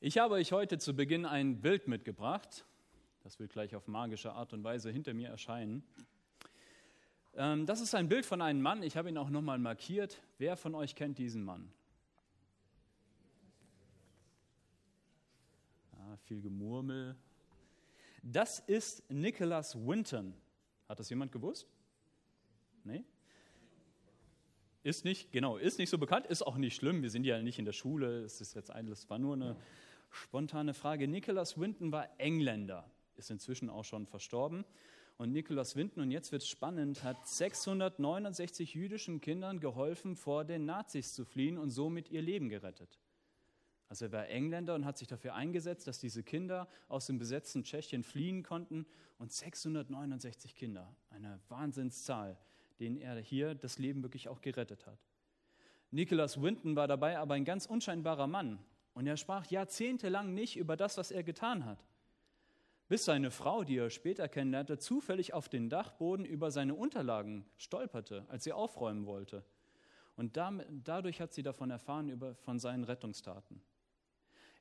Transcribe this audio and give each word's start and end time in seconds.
Ich 0.00 0.16
habe 0.18 0.34
euch 0.34 0.52
heute 0.52 0.78
zu 0.78 0.94
Beginn 0.94 1.26
ein 1.26 1.60
Bild 1.60 1.88
mitgebracht. 1.88 2.64
Das 3.24 3.40
wird 3.40 3.50
gleich 3.50 3.74
auf 3.74 3.88
magische 3.88 4.32
Art 4.32 4.52
und 4.52 4.62
Weise 4.62 4.92
hinter 4.92 5.12
mir 5.12 5.28
erscheinen. 5.28 5.82
Ähm, 7.34 7.66
das 7.66 7.80
ist 7.80 7.96
ein 7.96 8.08
Bild 8.08 8.24
von 8.24 8.40
einem 8.40 8.62
Mann. 8.62 8.84
Ich 8.84 8.96
habe 8.96 9.08
ihn 9.08 9.18
auch 9.18 9.28
nochmal 9.28 9.58
markiert. 9.58 10.22
Wer 10.38 10.56
von 10.56 10.76
euch 10.76 10.94
kennt 10.94 11.18
diesen 11.18 11.42
Mann? 11.42 11.72
Ja, 15.94 16.16
viel 16.26 16.42
Gemurmel. 16.42 17.16
Das 18.22 18.60
ist 18.60 19.10
Nicholas 19.10 19.74
Winton. 19.74 20.32
Hat 20.88 21.00
das 21.00 21.10
jemand 21.10 21.32
gewusst? 21.32 21.66
Nee? 22.84 23.02
Ist 24.84 25.04
nicht, 25.04 25.32
genau, 25.32 25.56
ist 25.56 25.80
nicht 25.80 25.90
so 25.90 25.98
bekannt, 25.98 26.26
ist 26.26 26.42
auch 26.42 26.56
nicht 26.56 26.76
schlimm. 26.76 27.02
Wir 27.02 27.10
sind 27.10 27.24
ja 27.24 27.42
nicht 27.42 27.58
in 27.58 27.64
der 27.64 27.72
Schule. 27.72 28.22
Es 28.22 28.40
ist 28.40 28.54
jetzt 28.54 28.70
ein, 28.70 28.86
es 28.86 29.10
war 29.10 29.18
nur 29.18 29.34
eine 29.34 29.56
spontane 30.10 30.74
Frage. 30.74 31.08
Nicholas 31.08 31.58
Winton 31.58 31.92
war 31.92 32.08
Engländer, 32.18 32.90
ist 33.16 33.30
inzwischen 33.30 33.70
auch 33.70 33.84
schon 33.84 34.06
verstorben. 34.06 34.64
Und 35.16 35.32
Nicholas 35.32 35.74
Winton, 35.74 36.04
und 36.04 36.10
jetzt 36.12 36.30
wird 36.30 36.42
es 36.42 36.48
spannend, 36.48 37.02
hat 37.02 37.26
669 37.26 38.74
jüdischen 38.74 39.20
Kindern 39.20 39.58
geholfen, 39.58 40.14
vor 40.14 40.44
den 40.44 40.64
Nazis 40.64 41.12
zu 41.12 41.24
fliehen 41.24 41.58
und 41.58 41.70
somit 41.70 42.08
ihr 42.10 42.22
Leben 42.22 42.48
gerettet. 42.48 43.00
Also 43.88 44.04
er 44.04 44.12
war 44.12 44.28
Engländer 44.28 44.74
und 44.74 44.84
hat 44.84 44.98
sich 44.98 45.08
dafür 45.08 45.34
eingesetzt, 45.34 45.88
dass 45.88 45.98
diese 45.98 46.22
Kinder 46.22 46.68
aus 46.88 47.06
dem 47.06 47.18
besetzten 47.18 47.64
Tschechien 47.64 48.04
fliehen 48.04 48.42
konnten. 48.42 48.86
Und 49.18 49.32
669 49.32 50.54
Kinder, 50.54 50.94
eine 51.10 51.40
Wahnsinnszahl, 51.48 52.38
denen 52.78 52.98
er 52.98 53.16
hier 53.18 53.56
das 53.56 53.78
Leben 53.78 54.02
wirklich 54.02 54.28
auch 54.28 54.40
gerettet 54.40 54.86
hat. 54.86 54.98
Nicholas 55.90 56.40
Winton 56.40 56.76
war 56.76 56.86
dabei 56.86 57.18
aber 57.18 57.34
ein 57.34 57.44
ganz 57.44 57.66
unscheinbarer 57.66 58.28
Mann 58.28 58.60
und 58.98 59.06
er 59.06 59.16
sprach 59.16 59.46
jahrzehntelang 59.46 60.34
nicht 60.34 60.56
über 60.56 60.76
das, 60.76 60.98
was 60.98 61.12
er 61.12 61.22
getan 61.22 61.64
hat. 61.64 61.84
Bis 62.88 63.04
seine 63.04 63.30
Frau, 63.30 63.62
die 63.62 63.76
er 63.76 63.90
später 63.90 64.28
kennenlernte, 64.28 64.76
zufällig 64.76 65.34
auf 65.34 65.48
den 65.48 65.70
Dachboden 65.70 66.24
über 66.24 66.50
seine 66.50 66.74
Unterlagen 66.74 67.44
stolperte, 67.58 68.26
als 68.28 68.42
sie 68.42 68.52
aufräumen 68.52 69.06
wollte. 69.06 69.44
Und 70.16 70.36
damit, 70.36 70.66
dadurch 70.82 71.20
hat 71.20 71.32
sie 71.32 71.44
davon 71.44 71.70
erfahren, 71.70 72.08
über, 72.08 72.34
von 72.34 72.58
seinen 72.58 72.82
Rettungstaten. 72.82 73.62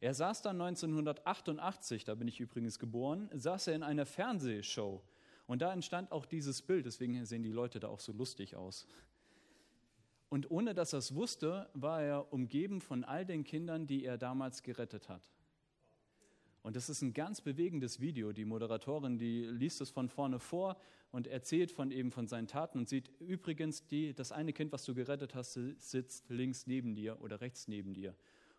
Er 0.02 0.14
saß 0.14 0.44
dann 0.44 0.62
1988, 0.62 2.06
da 2.06 2.14
bin 2.14 2.28
ich 2.28 2.40
übrigens 2.40 2.78
geboren, 2.78 3.32
saß 3.34 3.66
er 3.70 3.76
in 3.76 3.82
einer 3.82 4.06
Fernsehshow 4.06 5.02
und 5.48 5.64
da 5.64 5.74
entstand 5.74 6.12
auch 6.12 6.28
dieses 6.28 6.62
Bild, 6.62 6.86
deswegen 6.86 7.26
sehen 7.26 7.42
die 7.42 7.52
Leute 7.52 7.80
da 7.80 7.88
auch 7.88 8.00
so 8.00 8.12
lustig 8.12 8.56
aus. 8.56 8.86
Und 10.30 10.52
ohne 10.52 10.74
dass 10.74 10.94
er 10.94 11.00
es 11.00 11.16
wusste, 11.16 11.70
war 11.74 12.02
er 12.02 12.34
umgeben 12.34 12.82
von 12.82 13.04
all 13.04 13.26
den 13.26 13.44
Kindern, 13.44 13.88
die 13.88 14.04
er 14.04 14.18
damals 14.18 14.62
gerettet 14.62 15.08
hat. 15.10 15.30
Und 16.64 16.76
das 16.76 16.90
ist 16.90 17.02
ein 17.02 17.14
ganz 17.14 17.40
bewegendes 17.40 18.02
Video. 18.02 18.34
Die 18.34 18.44
Moderatorin, 18.44 19.18
die 19.18 19.46
liest 19.46 19.80
es 19.80 19.90
von 19.90 20.10
vorne 20.10 20.38
vor 20.38 20.76
und 21.12 21.28
erzählt 21.28 21.72
von 21.72 21.92
eben 21.92 22.12
von 22.12 22.28
seinen 22.28 22.48
Taten 22.48 22.80
und 22.80 22.90
sieht 22.90 23.10
übrigens, 23.22 23.88
die, 23.88 24.14
das 24.14 24.34
eine 24.34 24.52
Kind, 24.52 24.74
was 24.74 24.84
du 24.84 24.94
gerettet 24.94 25.34
hast, 25.34 25.54
sitzt 25.54 26.30
links 26.30 26.68
neben 26.68 26.94
dir 26.94 27.22
oder 27.22 27.40
rechts 27.40 27.70
neben 27.70 27.94
dir. 27.94 28.14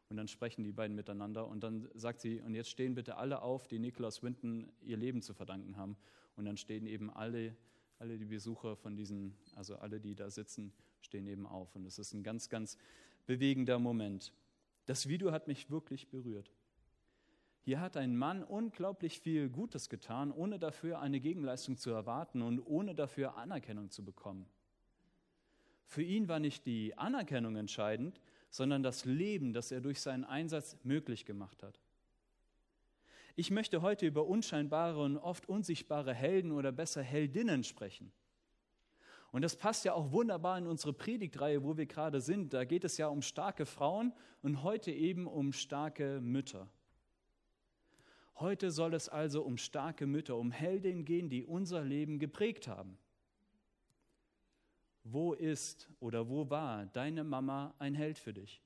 Und 0.08 0.16
dann 0.16 0.27
sprechen 0.27 0.64
die 0.64 0.72
beiden 0.72 0.96
miteinander 0.96 1.46
und 1.46 1.62
dann 1.62 1.86
sagt 1.92 2.20
sie, 2.20 2.41
und 2.41 2.55
jetzt 2.55 2.70
stehen 2.70 2.94
bitte 2.94 3.19
alle 3.19 3.42
auf, 3.42 3.69
die 3.69 3.78
Nicholas 3.78 4.22
Winton 4.22 4.72
ihr 4.80 4.96
Leben 4.96 5.20
zu 5.20 5.34
verdanken 5.34 5.77
haben. 5.77 5.98
Und 6.34 6.46
dann 6.46 6.56
stehen 6.56 6.86
eben 6.86 7.11
alle, 7.11 7.55
alle 7.98 8.18
die 8.18 8.24
Besucher 8.24 8.77
von 8.77 8.96
diesen, 8.96 9.36
also 9.54 9.77
alle, 9.77 10.00
die 10.00 10.14
da 10.14 10.30
sitzen, 10.30 10.73
stehen 11.00 11.27
eben 11.27 11.46
auf. 11.46 11.74
Und 11.74 11.86
es 11.86 11.98
ist 11.98 12.12
ein 12.14 12.23
ganz, 12.23 12.48
ganz 12.48 12.78
bewegender 13.27 13.78
Moment. 13.78 14.33
Das 14.86 15.08
Video 15.08 15.33
hat 15.33 15.48
mich 15.48 15.70
wirklich 15.70 16.08
berührt. 16.08 16.50
Hier 17.61 17.80
hat 17.80 17.96
ein 17.96 18.17
Mann 18.17 18.42
unglaublich 18.42 19.20
viel 19.20 19.50
Gutes 19.50 19.90
getan, 19.90 20.33
ohne 20.33 20.58
dafür 20.58 21.00
eine 21.00 21.20
Gegenleistung 21.20 21.77
zu 21.77 21.90
erwarten 21.90 22.40
und 22.40 22.61
ohne 22.61 22.95
dafür 22.95 23.36
Anerkennung 23.36 23.90
zu 23.90 24.05
bekommen. 24.05 24.46
Für 25.84 26.02
ihn 26.02 26.28
war 26.28 26.39
nicht 26.39 26.64
die 26.64 26.96
Anerkennung 26.96 27.56
entscheidend, 27.56 28.20
sondern 28.50 28.83
das 28.83 29.05
Leben, 29.05 29.52
das 29.52 29.70
er 29.70 29.80
durch 29.80 30.00
seinen 30.00 30.24
Einsatz 30.24 30.78
möglich 30.84 31.27
gemacht 31.27 31.62
hat. 31.62 31.78
Ich 33.38 33.52
möchte 33.52 33.82
heute 33.82 34.04
über 34.04 34.26
unscheinbare 34.26 35.00
und 35.00 35.16
oft 35.16 35.48
unsichtbare 35.48 36.12
Helden 36.12 36.50
oder 36.50 36.72
besser 36.72 37.04
Heldinnen 37.04 37.62
sprechen. 37.62 38.10
Und 39.30 39.42
das 39.42 39.54
passt 39.54 39.84
ja 39.84 39.92
auch 39.94 40.10
wunderbar 40.10 40.58
in 40.58 40.66
unsere 40.66 40.92
Predigtreihe, 40.92 41.62
wo 41.62 41.76
wir 41.76 41.86
gerade 41.86 42.20
sind. 42.20 42.52
Da 42.52 42.64
geht 42.64 42.82
es 42.82 42.96
ja 42.96 43.06
um 43.06 43.22
starke 43.22 43.64
Frauen 43.64 44.12
und 44.42 44.64
heute 44.64 44.90
eben 44.90 45.28
um 45.28 45.52
starke 45.52 46.20
Mütter. 46.20 46.68
Heute 48.40 48.72
soll 48.72 48.92
es 48.92 49.08
also 49.08 49.42
um 49.42 49.56
starke 49.56 50.08
Mütter, 50.08 50.36
um 50.36 50.50
Heldinnen 50.50 51.05
gehen, 51.05 51.30
die 51.30 51.44
unser 51.44 51.84
Leben 51.84 52.18
geprägt 52.18 52.66
haben. 52.66 52.98
Wo 55.05 55.32
ist 55.32 55.88
oder 56.00 56.28
wo 56.28 56.50
war 56.50 56.86
deine 56.86 57.22
Mama 57.22 57.72
ein 57.78 57.94
Held 57.94 58.18
für 58.18 58.32
dich? 58.32 58.60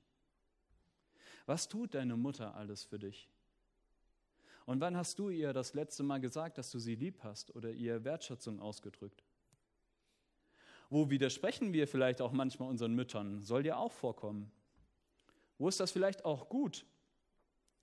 Was 1.45 1.67
tut 1.67 1.93
deine 1.93 2.17
Mutter 2.17 2.55
alles 2.55 2.83
für 2.83 2.97
dich? 2.97 3.29
Und 4.65 4.79
wann 4.79 4.95
hast 4.95 5.19
du 5.19 5.29
ihr 5.29 5.53
das 5.53 5.73
letzte 5.73 6.03
Mal 6.03 6.19
gesagt, 6.19 6.57
dass 6.57 6.71
du 6.71 6.79
sie 6.79 6.95
lieb 6.95 7.19
hast 7.23 7.55
oder 7.55 7.71
ihr 7.71 8.03
Wertschätzung 8.03 8.59
ausgedrückt? 8.59 9.23
Wo 10.89 11.09
widersprechen 11.09 11.73
wir 11.73 11.87
vielleicht 11.87 12.21
auch 12.21 12.31
manchmal 12.31 12.69
unseren 12.69 12.93
Müttern? 12.93 13.41
Soll 13.41 13.63
dir 13.63 13.77
auch 13.77 13.91
vorkommen. 13.91 14.51
Wo 15.57 15.67
ist 15.67 15.79
das 15.79 15.91
vielleicht 15.91 16.23
auch 16.23 16.49
gut? 16.49 16.85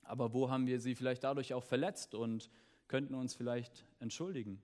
Aber 0.02 0.32
wo 0.32 0.48
haben 0.48 0.66
wir 0.66 0.80
sie 0.80 0.94
vielleicht 0.94 1.24
dadurch 1.24 1.54
auch 1.54 1.64
verletzt 1.64 2.14
und 2.14 2.50
könnten 2.88 3.14
uns 3.14 3.34
vielleicht 3.34 3.84
entschuldigen? 3.98 4.62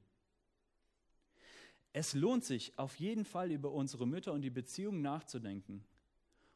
Es 1.92 2.14
lohnt 2.14 2.44
sich 2.44 2.78
auf 2.78 2.96
jeden 2.96 3.24
Fall 3.24 3.50
über 3.50 3.72
unsere 3.72 4.06
Mütter 4.06 4.32
und 4.32 4.42
die 4.42 4.50
Beziehung 4.50 5.02
nachzudenken 5.02 5.84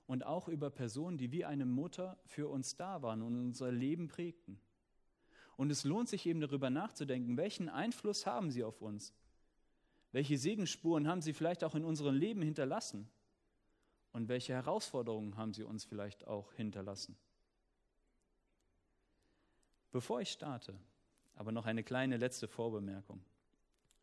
und 0.06 0.24
auch 0.24 0.48
über 0.48 0.70
Personen, 0.70 1.18
die 1.18 1.32
wie 1.32 1.44
eine 1.44 1.66
Mutter 1.66 2.18
für 2.26 2.48
uns 2.48 2.76
da 2.76 3.00
waren 3.00 3.22
und 3.22 3.36
unser 3.36 3.72
Leben 3.72 4.08
prägten. 4.08 4.60
Und 5.60 5.70
es 5.70 5.84
lohnt 5.84 6.08
sich 6.08 6.24
eben 6.24 6.40
darüber 6.40 6.70
nachzudenken, 6.70 7.36
welchen 7.36 7.68
Einfluss 7.68 8.24
haben 8.24 8.50
sie 8.50 8.64
auf 8.64 8.80
uns? 8.80 9.12
Welche 10.10 10.38
Segensspuren 10.38 11.06
haben 11.06 11.20
sie 11.20 11.34
vielleicht 11.34 11.64
auch 11.64 11.74
in 11.74 11.84
unserem 11.84 12.14
Leben 12.14 12.40
hinterlassen? 12.40 13.10
Und 14.12 14.28
welche 14.28 14.54
Herausforderungen 14.54 15.36
haben 15.36 15.52
sie 15.52 15.62
uns 15.62 15.84
vielleicht 15.84 16.26
auch 16.26 16.50
hinterlassen? 16.54 17.14
Bevor 19.90 20.22
ich 20.22 20.30
starte, 20.30 20.74
aber 21.34 21.52
noch 21.52 21.66
eine 21.66 21.84
kleine 21.84 22.16
letzte 22.16 22.48
Vorbemerkung. 22.48 23.22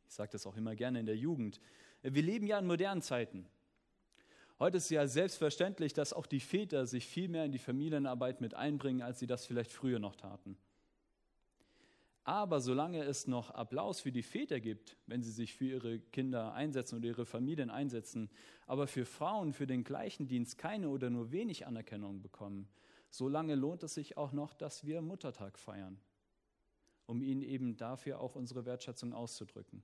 Ich 0.07 0.13
sage 0.13 0.33
das 0.33 0.45
auch 0.45 0.57
immer 0.57 0.75
gerne 0.75 0.99
in 0.99 1.07
der 1.07 1.17
Jugend. 1.17 1.59
Wir 2.03 2.21
leben 2.21 2.45
ja 2.45 2.59
in 2.59 2.67
modernen 2.67 3.01
Zeiten. 3.01 3.47
Heute 4.59 4.77
ist 4.77 4.91
ja 4.91 5.07
selbstverständlich, 5.07 5.95
dass 5.95 6.13
auch 6.13 6.27
die 6.27 6.39
Väter 6.39 6.85
sich 6.85 7.07
viel 7.07 7.29
mehr 7.29 7.45
in 7.45 7.51
die 7.51 7.57
Familienarbeit 7.57 8.41
mit 8.41 8.53
einbringen, 8.53 9.01
als 9.01 9.17
sie 9.17 9.25
das 9.25 9.47
vielleicht 9.47 9.71
früher 9.71 9.97
noch 9.97 10.15
taten. 10.15 10.55
Aber 12.27 12.59
solange 12.59 13.03
es 13.03 13.25
noch 13.25 13.51
Applaus 13.51 14.01
für 14.01 14.11
die 14.11 14.21
Väter 14.21 14.59
gibt, 14.59 14.97
wenn 15.05 15.23
sie 15.23 15.31
sich 15.31 15.53
für 15.53 15.63
ihre 15.63 15.99
Kinder 15.99 16.53
einsetzen 16.53 16.97
oder 16.97 17.07
ihre 17.07 17.25
Familien 17.25 17.69
einsetzen, 17.69 18.29
aber 18.65 18.85
für 18.87 19.05
Frauen 19.05 19.53
für 19.53 19.65
den 19.65 19.85
gleichen 19.85 20.27
Dienst 20.27 20.57
keine 20.57 20.89
oder 20.89 21.09
nur 21.09 21.31
wenig 21.31 21.67
Anerkennung 21.67 22.21
bekommen, 22.21 22.67
solange 23.09 23.55
lohnt 23.55 23.81
es 23.83 23.93
sich 23.93 24.17
auch 24.17 24.33
noch, 24.33 24.53
dass 24.53 24.85
wir 24.85 25.01
Muttertag 25.01 25.57
feiern, 25.57 26.01
um 27.05 27.21
ihnen 27.21 27.43
eben 27.43 27.77
dafür 27.77 28.19
auch 28.19 28.35
unsere 28.35 28.65
Wertschätzung 28.65 29.13
auszudrücken. 29.13 29.81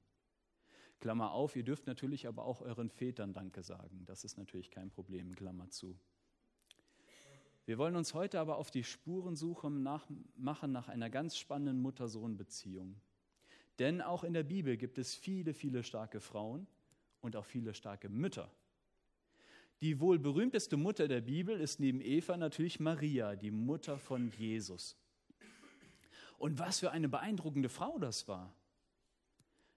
Klammer 0.99 1.31
auf, 1.31 1.55
ihr 1.55 1.63
dürft 1.63 1.87
natürlich 1.87 2.27
aber 2.27 2.43
auch 2.43 2.59
euren 2.59 2.89
Vätern 2.89 3.31
Danke 3.31 3.63
sagen. 3.63 4.03
Das 4.05 4.25
ist 4.25 4.37
natürlich 4.37 4.69
kein 4.69 4.91
Problem, 4.91 5.33
Klammer 5.33 5.69
zu. 5.69 5.97
Wir 7.65 7.77
wollen 7.77 7.95
uns 7.95 8.13
heute 8.13 8.39
aber 8.39 8.57
auf 8.57 8.71
die 8.71 8.83
Spurensuche 8.83 9.69
nach, 9.69 10.05
machen 10.35 10.71
nach 10.71 10.89
einer 10.89 11.09
ganz 11.09 11.37
spannenden 11.37 11.81
Mutter-Sohn-Beziehung. 11.81 12.95
Denn 13.79 14.01
auch 14.01 14.23
in 14.23 14.33
der 14.33 14.43
Bibel 14.43 14.77
gibt 14.77 14.97
es 14.97 15.15
viele, 15.15 15.53
viele 15.53 15.83
starke 15.83 16.19
Frauen 16.19 16.67
und 17.21 17.35
auch 17.35 17.45
viele 17.45 17.73
starke 17.73 18.09
Mütter. 18.09 18.51
Die 19.81 19.99
wohl 19.99 20.19
berühmteste 20.19 20.77
Mutter 20.77 21.07
der 21.07 21.21
Bibel 21.21 21.59
ist 21.59 21.79
neben 21.79 22.01
Eva 22.01 22.37
natürlich 22.37 22.79
Maria, 22.79 23.35
die 23.35 23.51
Mutter 23.51 23.97
von 23.97 24.31
Jesus. 24.37 24.97
Und 26.37 26.59
was 26.59 26.79
für 26.79 26.91
eine 26.91 27.09
beeindruckende 27.09 27.69
Frau 27.69 27.97
das 27.97 28.27
war. 28.27 28.53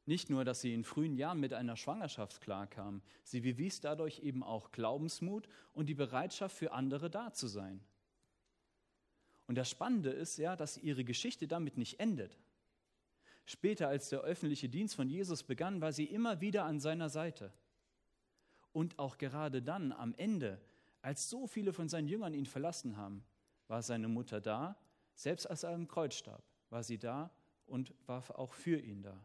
Nicht 0.06 0.30
nur, 0.30 0.44
dass 0.44 0.60
sie 0.60 0.72
in 0.72 0.84
frühen 0.84 1.16
Jahren 1.16 1.40
mit 1.40 1.52
einer 1.52 1.76
Schwangerschaft 1.76 2.40
klarkam, 2.40 3.02
sie 3.24 3.40
bewies 3.40 3.80
dadurch 3.80 4.20
eben 4.20 4.42
auch 4.44 4.70
Glaubensmut 4.70 5.48
und 5.74 5.88
die 5.88 5.94
Bereitschaft 5.94 6.56
für 6.56 6.72
andere 6.72 7.10
da 7.10 7.32
zu 7.32 7.48
sein. 7.48 7.80
Und 9.48 9.56
das 9.56 9.68
Spannende 9.68 10.10
ist 10.10 10.38
ja, 10.38 10.56
dass 10.56 10.78
ihre 10.78 11.04
Geschichte 11.04 11.48
damit 11.48 11.76
nicht 11.76 12.00
endet. 12.00 12.38
Später, 13.44 13.88
als 13.88 14.08
der 14.08 14.20
öffentliche 14.20 14.68
Dienst 14.68 14.94
von 14.94 15.08
Jesus 15.08 15.42
begann, 15.42 15.80
war 15.80 15.92
sie 15.92 16.04
immer 16.04 16.40
wieder 16.40 16.64
an 16.64 16.80
seiner 16.80 17.08
Seite. 17.08 17.52
Und 18.72 18.98
auch 18.98 19.18
gerade 19.18 19.62
dann, 19.62 19.92
am 19.92 20.14
Ende, 20.16 20.60
als 21.02 21.30
so 21.30 21.46
viele 21.46 21.72
von 21.72 21.88
seinen 21.88 22.08
Jüngern 22.08 22.34
ihn 22.34 22.46
verlassen 22.46 22.96
haben, 22.96 23.24
war 23.68 23.82
seine 23.82 24.08
Mutter 24.08 24.40
da, 24.40 24.76
Selbst 25.16 25.48
als 25.48 25.62
er 25.62 25.70
am 25.70 25.88
Kreuz 25.88 26.14
starb, 26.14 26.44
war 26.68 26.82
sie 26.82 26.98
da 26.98 27.30
und 27.66 27.94
war 28.06 28.38
auch 28.38 28.52
für 28.52 28.78
ihn 28.78 29.02
da. 29.02 29.18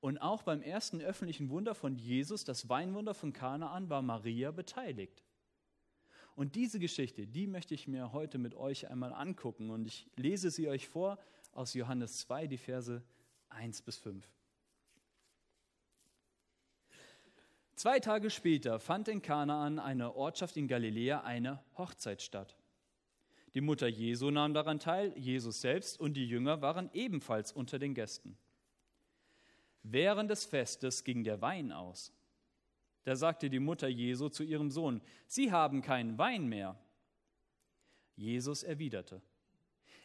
Und 0.00 0.18
auch 0.18 0.42
beim 0.42 0.62
ersten 0.62 1.00
öffentlichen 1.00 1.50
Wunder 1.50 1.74
von 1.74 1.96
Jesus, 1.96 2.44
das 2.44 2.68
Weinwunder 2.68 3.14
von 3.14 3.32
Kanaan, 3.32 3.88
war 3.88 4.02
Maria 4.02 4.50
beteiligt. 4.50 5.24
Und 6.34 6.54
diese 6.54 6.78
Geschichte, 6.78 7.26
die 7.26 7.46
möchte 7.46 7.74
ich 7.74 7.88
mir 7.88 8.12
heute 8.12 8.38
mit 8.38 8.54
euch 8.54 8.90
einmal 8.90 9.12
angucken. 9.12 9.70
Und 9.70 9.86
ich 9.86 10.06
lese 10.16 10.50
sie 10.50 10.68
euch 10.68 10.86
vor 10.86 11.18
aus 11.52 11.72
Johannes 11.72 12.18
2, 12.18 12.46
die 12.46 12.58
Verse 12.58 13.02
1 13.48 13.82
bis 13.82 13.96
5. 13.96 14.28
Zwei 17.74 18.00
Tage 18.00 18.30
später 18.30 18.78
fand 18.78 19.08
in 19.08 19.22
Kanaan, 19.22 19.78
einer 19.78 20.14
Ortschaft 20.14 20.56
in 20.56 20.68
Galiläa, 20.68 21.20
eine 21.20 21.62
Hochzeit 21.76 22.22
statt. 22.22 22.56
Die 23.54 23.60
Mutter 23.62 23.86
Jesu 23.86 24.30
nahm 24.30 24.52
daran 24.52 24.78
teil, 24.78 25.12
Jesus 25.16 25.62
selbst 25.62 25.98
und 25.98 26.14
die 26.14 26.26
Jünger 26.26 26.60
waren 26.60 26.90
ebenfalls 26.92 27.52
unter 27.52 27.78
den 27.78 27.94
Gästen. 27.94 28.36
Während 29.88 30.30
des 30.32 30.44
Festes 30.44 31.04
ging 31.04 31.22
der 31.22 31.40
Wein 31.40 31.70
aus. 31.70 32.12
Da 33.04 33.14
sagte 33.14 33.48
die 33.48 33.60
Mutter 33.60 33.86
Jesu 33.86 34.28
zu 34.28 34.42
ihrem 34.42 34.72
Sohn, 34.72 35.00
Sie 35.28 35.52
haben 35.52 35.80
keinen 35.80 36.18
Wein 36.18 36.48
mehr. 36.48 36.76
Jesus 38.16 38.64
erwiderte, 38.64 39.22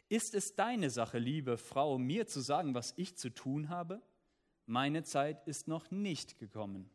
Ist 0.08 0.36
es 0.36 0.54
deine 0.54 0.92
Sache, 0.92 1.18
liebe 1.18 1.58
Frau, 1.58 1.98
mir 1.98 2.28
zu 2.28 2.42
sagen, 2.42 2.76
was 2.76 2.94
ich 2.96 3.18
zu 3.18 3.32
tun 3.32 3.70
habe? 3.70 4.04
Meine 4.68 5.02
Zeit 5.02 5.48
ist 5.48 5.68
noch 5.68 5.90
nicht 5.90 6.38
gekommen. 6.38 6.92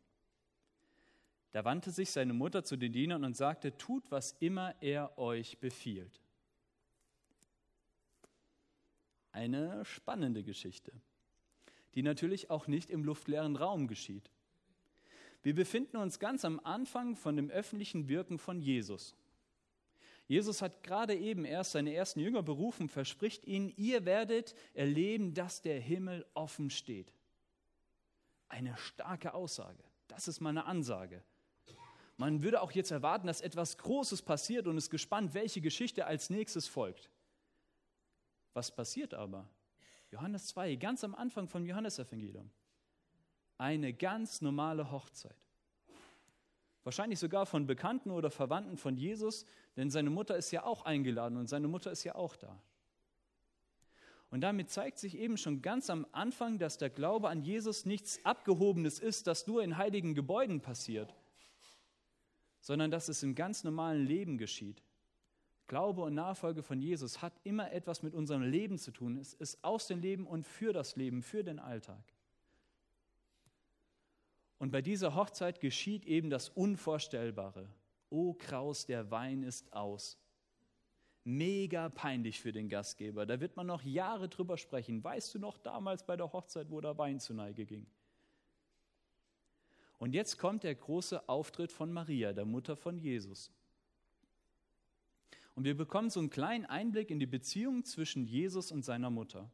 Da 1.51 1.65
wandte 1.65 1.91
sich 1.91 2.13
seine 2.13 2.35
Mutter 2.35 2.63
zu 2.63 2.77
den 2.77 2.93
Dienern 2.93 3.25
und 3.25 3.37
sagte, 3.37 3.77
tut, 3.77 4.05
was 4.13 4.31
immer 4.39 4.81
er 4.81 5.19
euch 5.19 5.59
befiehlt. 5.59 6.21
Eine 9.33 9.85
spannende 9.85 10.45
Geschichte, 10.45 10.93
die 11.97 12.03
natürlich 12.03 12.51
auch 12.51 12.69
nicht 12.69 12.91
im 12.91 13.03
luftleeren 13.03 13.57
Raum 13.57 13.89
geschieht. 13.89 14.31
Wir 15.43 15.55
befinden 15.55 15.97
uns 15.97 16.19
ganz 16.19 16.45
am 16.45 16.61
Anfang 16.61 17.17
von 17.17 17.37
dem 17.37 17.51
öffentlichen 17.51 18.09
Wirken 18.09 18.39
von 18.39 18.61
Jesus. 18.61 19.17
Jesus 20.29 20.61
hat 20.61 20.83
gerade 20.83 21.15
eben 21.15 21.45
erst 21.45 21.73
seine 21.73 21.95
ersten 21.95 22.21
Jünger 22.21 22.43
berufen, 22.43 22.89
verspricht 22.89 23.47
ihnen, 23.47 23.73
ihr 23.77 24.05
werdet 24.05 24.55
erleben, 24.75 25.35
dass 25.35 25.63
der 25.63 25.81
Himmel 25.81 26.27
offen 26.35 26.69
steht. 26.69 27.13
Eine 28.49 28.77
starke 28.77 29.35
Aussage. 29.35 29.83
Das 30.09 30.29
ist 30.29 30.41
meine 30.41 30.67
Ansage. 30.67 31.23
Man 32.19 32.43
würde 32.43 32.61
auch 32.61 32.73
jetzt 32.73 32.91
erwarten, 32.91 33.27
dass 33.27 33.41
etwas 33.41 33.79
Großes 33.79 34.23
passiert 34.23 34.67
und 34.67 34.77
ist 34.77 34.91
gespannt, 34.91 35.33
welche 35.33 35.61
Geschichte 35.61 36.07
als 36.07 36.29
nächstes 36.29 36.67
folgt. 36.67 37.11
Was 38.53 38.75
passiert 38.75 39.15
aber? 39.15 39.49
Johannes 40.17 40.47
2, 40.47 40.77
ganz 40.77 41.05
am 41.05 41.15
Anfang 41.15 41.47
vom 41.47 41.67
Johannesevangelium. 41.67 42.51
Eine 43.59 43.93
ganz 43.93 44.41
normale 44.41 44.91
Hochzeit. 44.91 45.37
Wahrscheinlich 46.85 47.19
sogar 47.19 47.45
von 47.45 47.67
Bekannten 47.67 48.11
oder 48.11 48.31
Verwandten 48.31 48.79
von 48.79 48.97
Jesus, 48.97 49.45
denn 49.77 49.91
seine 49.91 50.09
Mutter 50.09 50.35
ist 50.35 50.53
ja 50.53 50.65
auch 50.65 50.87
eingeladen 50.87 51.37
und 51.37 51.51
seine 51.51 51.69
Mutter 51.69 51.91
ist 51.91 52.03
ja 52.05 52.15
auch 52.15 52.35
da. 52.35 52.59
Und 54.31 54.41
damit 54.41 54.71
zeigt 54.71 54.99
sich 54.99 55.19
eben 55.19 55.37
schon 55.37 55.61
ganz 55.61 55.91
am 55.91 56.07
Anfang, 56.13 56.59
dass 56.59 56.79
der 56.79 56.89
Glaube 56.89 57.29
an 57.29 57.43
Jesus 57.43 57.85
nichts 57.85 58.19
Abgehobenes 58.25 58.99
ist, 58.99 59.27
das 59.27 59.47
nur 59.47 59.63
in 59.63 59.77
heiligen 59.77 60.15
Gebäuden 60.15 60.63
passiert, 60.63 61.15
sondern 62.63 62.91
dass 62.91 63.11
es 63.11 63.23
im 63.23 63.35
ganz 63.35 63.65
normalen 63.65 64.07
Leben 64.07 64.39
geschieht. 64.39 64.83
Glaube 65.67 66.03
und 66.03 66.15
Nachfolge 66.15 66.63
von 66.63 66.81
Jesus 66.81 67.23
hat 67.23 67.33
immer 67.43 67.73
etwas 67.73 68.03
mit 68.03 68.15
unserem 68.15 68.43
Leben 68.43 68.79
zu 68.79 68.93
tun. 68.93 69.17
Es 69.17 69.35
ist 69.35 69.63
aus 69.65 69.89
dem 69.89 70.01
Leben 70.01 70.27
und 70.27 70.47
für 70.47 70.73
das 70.73 70.97
Leben, 70.97 71.23
für 71.23 71.43
den 71.43 71.59
Alltag. 71.59 72.03
Und 74.59 74.71
bei 74.71 74.81
dieser 74.81 75.15
Hochzeit 75.15 75.61
geschieht 75.61 76.07
eben 76.07 76.31
das 76.31 76.49
Unvorstellbare. 76.49 77.69
O 78.11 78.35
Kraus, 78.35 78.87
der 78.87 79.11
Wein 79.11 79.43
ist 79.43 79.73
aus. 79.73 80.19
Mega 81.25 81.89
peinlich 81.89 82.41
für 82.41 82.53
den 82.53 82.69
Gastgeber. 82.69 83.27
Da 83.27 83.41
wird 83.41 83.57
man 83.57 83.67
noch 83.67 83.83
Jahre 83.83 84.29
drüber 84.29 84.57
sprechen. 84.57 85.03
Weißt 85.03 85.35
du 85.35 85.41
noch 85.41 85.59
damals 85.59 86.07
bei 86.07 86.17
der 86.17 86.33
Hochzeit, 86.33 86.71
wo 86.71 86.81
der 86.81 86.97
Wein 86.97 87.19
zu 87.19 87.35
Neige 87.35 87.67
ging? 87.67 87.87
Und 89.99 90.15
jetzt 90.15 90.39
kommt 90.39 90.63
der 90.63 90.75
große 90.75 91.29
Auftritt 91.29 91.73
von 91.73 91.93
Maria, 91.93 92.33
der 92.33 92.45
Mutter 92.45 92.77
von 92.77 92.99
Jesus. 92.99 93.51
Und 95.57 95.65
wir 95.65 95.75
bekommen 95.75 96.11
so 96.11 96.21
einen 96.21 96.31
kleinen 96.31 96.67
Einblick 96.67 97.11
in 97.11 97.19
die 97.19 97.27
Beziehung 97.27 97.83
zwischen 97.83 98.27
Jesus 98.27 98.71
und 98.71 98.85
seiner 98.85 99.11
Mutter. 99.11 99.51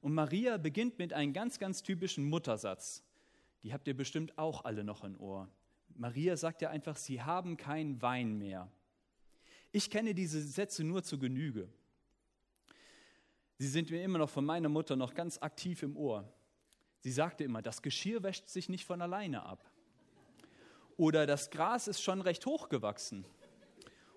Und 0.00 0.14
Maria 0.14 0.56
beginnt 0.56 0.98
mit 0.98 1.12
einem 1.12 1.34
ganz, 1.34 1.58
ganz 1.58 1.82
typischen 1.82 2.24
Muttersatz. 2.24 3.04
Die 3.62 3.72
habt 3.74 3.86
ihr 3.86 3.96
bestimmt 3.96 4.36
auch 4.38 4.64
alle 4.64 4.82
noch 4.82 5.04
im 5.04 5.20
Ohr. 5.20 5.48
Maria 5.94 6.36
sagt 6.36 6.62
ja 6.62 6.70
einfach, 6.70 6.96
sie 6.96 7.22
haben 7.22 7.58
keinen 7.58 8.00
Wein 8.00 8.38
mehr. 8.38 8.72
Ich 9.70 9.90
kenne 9.90 10.14
diese 10.14 10.42
Sätze 10.42 10.82
nur 10.82 11.02
zu 11.02 11.18
Genüge. 11.18 11.68
Sie 13.58 13.68
sind 13.68 13.90
mir 13.90 14.02
immer 14.02 14.18
noch 14.18 14.30
von 14.30 14.46
meiner 14.46 14.70
Mutter 14.70 14.96
noch 14.96 15.12
ganz 15.12 15.38
aktiv 15.38 15.82
im 15.82 15.94
Ohr. 15.96 16.26
Sie 17.00 17.12
sagte 17.12 17.44
immer, 17.44 17.60
das 17.60 17.82
Geschirr 17.82 18.22
wäscht 18.22 18.48
sich 18.48 18.70
nicht 18.70 18.86
von 18.86 19.02
alleine 19.02 19.44
ab. 19.44 19.70
Oder 20.96 21.26
das 21.26 21.50
Gras 21.50 21.86
ist 21.86 22.02
schon 22.02 22.22
recht 22.22 22.46
hoch 22.46 22.70
gewachsen. 22.70 23.26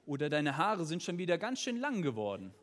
Oder 0.06 0.30
deine 0.30 0.58
Haare 0.58 0.86
sind 0.86 1.04
schon 1.04 1.18
wieder 1.18 1.38
ganz 1.38 1.60
schön 1.60 1.78
lang 1.78 2.02
geworden. 2.02 2.54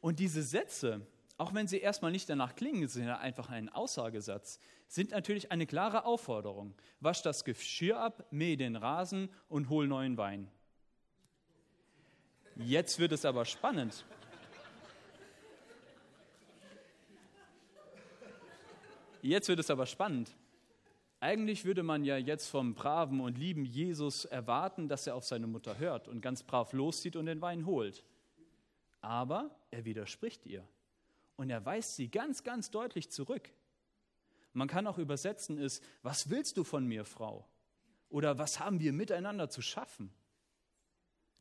Und 0.00 0.18
diese 0.18 0.42
Sätze, 0.42 1.06
auch 1.38 1.54
wenn 1.54 1.66
sie 1.66 1.78
erstmal 1.78 2.12
nicht 2.12 2.28
danach 2.28 2.54
klingen, 2.54 2.86
sind 2.88 3.06
ja 3.06 3.18
einfach 3.18 3.48
ein 3.48 3.70
Aussagesatz, 3.70 4.60
sind 4.86 5.12
natürlich 5.12 5.50
eine 5.50 5.66
klare 5.66 6.04
Aufforderung. 6.04 6.74
Wasch 7.00 7.22
das 7.22 7.44
Geschirr 7.44 7.98
ab, 7.98 8.26
mäh 8.30 8.56
den 8.56 8.76
Rasen 8.76 9.30
und 9.48 9.70
hol 9.70 9.88
neuen 9.88 10.18
Wein. 10.18 10.50
Jetzt 12.56 12.98
wird 12.98 13.12
es 13.12 13.24
aber 13.24 13.44
spannend. 13.46 14.04
Jetzt 19.22 19.48
wird 19.48 19.58
es 19.58 19.70
aber 19.70 19.86
spannend. 19.86 20.36
Eigentlich 21.24 21.64
würde 21.64 21.82
man 21.82 22.04
ja 22.04 22.18
jetzt 22.18 22.48
vom 22.48 22.74
braven 22.74 23.22
und 23.22 23.38
lieben 23.38 23.64
Jesus 23.64 24.26
erwarten, 24.26 24.88
dass 24.88 25.06
er 25.06 25.14
auf 25.14 25.24
seine 25.24 25.46
Mutter 25.46 25.78
hört 25.78 26.06
und 26.06 26.20
ganz 26.20 26.42
brav 26.42 26.74
loszieht 26.74 27.16
und 27.16 27.24
den 27.24 27.40
Wein 27.40 27.64
holt. 27.64 28.04
Aber 29.00 29.50
er 29.70 29.86
widerspricht 29.86 30.44
ihr 30.44 30.68
und 31.36 31.48
er 31.48 31.64
weist 31.64 31.96
sie 31.96 32.10
ganz, 32.10 32.42
ganz 32.42 32.70
deutlich 32.70 33.10
zurück. 33.10 33.48
Man 34.52 34.68
kann 34.68 34.86
auch 34.86 34.98
übersetzen 34.98 35.56
ist, 35.56 35.82
was 36.02 36.28
willst 36.28 36.58
du 36.58 36.62
von 36.62 36.86
mir, 36.86 37.06
Frau? 37.06 37.48
Oder 38.10 38.36
was 38.36 38.60
haben 38.60 38.78
wir 38.78 38.92
miteinander 38.92 39.48
zu 39.48 39.62
schaffen? 39.62 40.12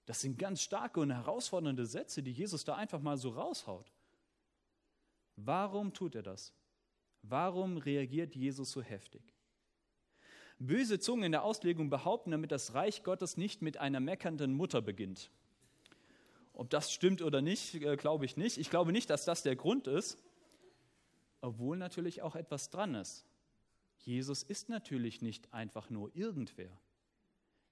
Das 0.05 0.21
sind 0.21 0.39
ganz 0.39 0.61
starke 0.61 1.01
und 1.01 1.11
herausfordernde 1.11 1.85
Sätze, 1.85 2.23
die 2.23 2.31
Jesus 2.31 2.63
da 2.63 2.77
einfach 2.77 3.01
mal 3.01 3.17
so 3.17 3.31
raushaut. 3.31 3.91
Warum 5.35 5.91
tut 5.91 6.15
er 6.15 6.23
das? 6.23 6.53
Warum 7.21 7.75
reagiert 7.75 8.33
Jesus 8.33 8.71
so 8.71 8.81
heftig? 8.81 9.32
Böse 10.59 10.99
Zungen 10.99 11.25
in 11.25 11.31
der 11.31 11.43
Auslegung 11.43 11.89
behaupten 11.89 12.31
damit, 12.31 12.51
das 12.51 12.73
Reich 12.73 13.03
Gottes 13.03 13.37
nicht 13.37 13.61
mit 13.61 13.77
einer 13.77 13.99
meckernden 13.99 14.53
Mutter 14.53 14.81
beginnt. 14.81 15.31
Ob 16.53 16.69
das 16.69 16.93
stimmt 16.93 17.21
oder 17.21 17.41
nicht, 17.41 17.75
äh, 17.75 17.97
glaube 17.97 18.25
ich 18.25 18.37
nicht. 18.37 18.57
Ich 18.57 18.69
glaube 18.69 18.91
nicht, 18.91 19.09
dass 19.09 19.25
das 19.25 19.43
der 19.43 19.55
Grund 19.55 19.87
ist, 19.87 20.17
obwohl 21.41 21.77
natürlich 21.77 22.21
auch 22.21 22.35
etwas 22.35 22.69
dran 22.69 22.95
ist. 22.95 23.25
Jesus 23.97 24.43
ist 24.43 24.69
natürlich 24.69 25.21
nicht 25.21 25.53
einfach 25.53 25.89
nur 25.89 26.15
irgendwer. 26.15 26.77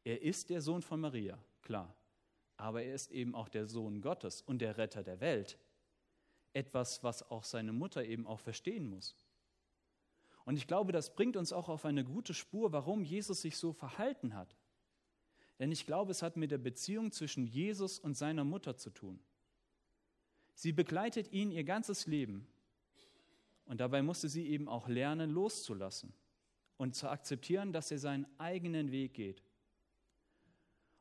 Er 0.03 0.21
ist 0.21 0.49
der 0.49 0.61
Sohn 0.61 0.81
von 0.81 0.99
Maria, 0.99 1.37
klar. 1.61 1.93
Aber 2.57 2.81
er 2.83 2.95
ist 2.95 3.11
eben 3.11 3.35
auch 3.35 3.49
der 3.49 3.67
Sohn 3.67 4.01
Gottes 4.01 4.41
und 4.41 4.59
der 4.59 4.77
Retter 4.77 5.03
der 5.03 5.19
Welt. 5.19 5.57
Etwas, 6.53 7.03
was 7.03 7.29
auch 7.29 7.43
seine 7.43 7.71
Mutter 7.71 8.03
eben 8.03 8.27
auch 8.27 8.39
verstehen 8.39 8.89
muss. 8.89 9.15
Und 10.45 10.57
ich 10.57 10.67
glaube, 10.67 10.91
das 10.91 11.13
bringt 11.13 11.37
uns 11.37 11.53
auch 11.53 11.69
auf 11.69 11.85
eine 11.85 12.03
gute 12.03 12.33
Spur, 12.33 12.71
warum 12.71 13.03
Jesus 13.03 13.41
sich 13.41 13.57
so 13.57 13.73
verhalten 13.73 14.35
hat. 14.35 14.55
Denn 15.59 15.71
ich 15.71 15.85
glaube, 15.85 16.11
es 16.11 16.23
hat 16.23 16.37
mit 16.37 16.51
der 16.51 16.57
Beziehung 16.57 17.11
zwischen 17.11 17.45
Jesus 17.45 17.99
und 17.99 18.17
seiner 18.17 18.43
Mutter 18.43 18.77
zu 18.77 18.89
tun. 18.89 19.19
Sie 20.55 20.71
begleitet 20.71 21.31
ihn 21.31 21.51
ihr 21.51 21.63
ganzes 21.63 22.07
Leben. 22.07 22.47
Und 23.65 23.79
dabei 23.79 24.01
musste 24.01 24.27
sie 24.27 24.47
eben 24.47 24.67
auch 24.67 24.87
lernen, 24.87 25.29
loszulassen 25.29 26.13
und 26.77 26.95
zu 26.95 27.09
akzeptieren, 27.09 27.71
dass 27.73 27.91
er 27.91 27.99
seinen 27.99 28.25
eigenen 28.39 28.91
Weg 28.91 29.13
geht. 29.13 29.43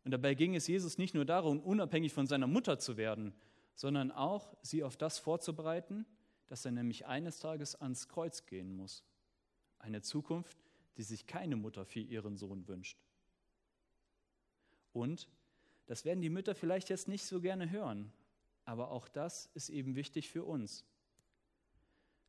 Und 0.05 0.13
dabei 0.13 0.35
ging 0.35 0.55
es 0.55 0.67
Jesus 0.67 0.99
nicht 0.99 1.15
nur 1.15 1.25
darum, 1.25 1.61
unabhängig 1.61 2.13
von 2.13 2.27
seiner 2.27 2.47
Mutter 2.47 2.79
zu 2.79 2.97
werden, 2.97 3.35
sondern 3.75 4.11
auch, 4.13 4.55
sie 4.63 4.85
auf 4.85 4.97
das 4.97 5.19
vorzubereiten, 5.19 6.05
dass 6.49 6.65
er 6.65 6.73
nämlich 6.73 7.07
eines 7.07 7.39
Tages 7.39 7.77
ans 7.77 8.09
Kreuz 8.09 8.45
gehen 8.45 8.75
muss. 8.77 9.05
Eine 9.81 10.03
Zukunft, 10.03 10.57
die 10.97 11.03
sich 11.03 11.27
keine 11.27 11.57
Mutter 11.57 11.85
für 11.85 12.01
ihren 12.01 12.37
Sohn 12.37 12.67
wünscht. 12.69 12.99
Und, 14.93 15.29
das 15.87 16.05
werden 16.05 16.21
die 16.21 16.31
Mütter 16.31 16.55
vielleicht 16.55 16.89
jetzt 16.89 17.09
nicht 17.09 17.25
so 17.25 17.41
gerne 17.41 17.71
hören, 17.71 18.13
Aber 18.65 18.93
auch 18.93 19.09
das 19.09 19.51
ist 19.55 19.69
eben 19.69 19.97
wichtig 19.97 20.29
für 20.29 20.45
uns, 20.45 20.85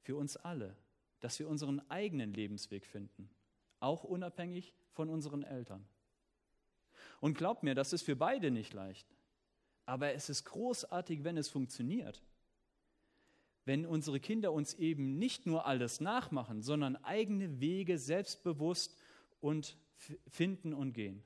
für 0.02 0.16
uns 0.16 0.36
alle, 0.38 0.76
dass 1.20 1.38
wir 1.38 1.48
unseren 1.48 1.88
eigenen 1.92 2.34
Lebensweg 2.34 2.86
finden, 2.86 3.30
auch 3.80 4.04
unabhängig 4.04 4.74
von 4.94 5.10
unseren 5.10 5.44
Eltern. 5.44 5.86
Und 7.20 7.38
glaubt 7.38 7.62
mir, 7.62 7.76
das 7.76 7.94
ist 7.94 8.02
für 8.02 8.16
beide 8.16 8.50
nicht 8.50 8.74
leicht. 8.74 9.08
Aber 9.86 10.14
es 10.14 10.30
ist 10.30 10.46
großartig, 10.46 11.24
wenn 11.24 11.38
es 11.38 11.50
funktioniert. 11.50 12.24
Wenn 13.66 13.86
unsere 13.86 14.20
Kinder 14.20 14.52
uns 14.54 14.74
eben 14.74 15.18
nicht 15.20 15.46
nur 15.46 15.66
alles 15.66 16.02
nachmachen, 16.02 16.62
sondern 16.62 16.96
eigene 16.98 17.60
Wege 17.60 17.98
selbstbewusst 17.98 18.98
und 19.40 19.78
finden 20.28 20.74
und 20.74 20.94
gehen. 20.94 21.24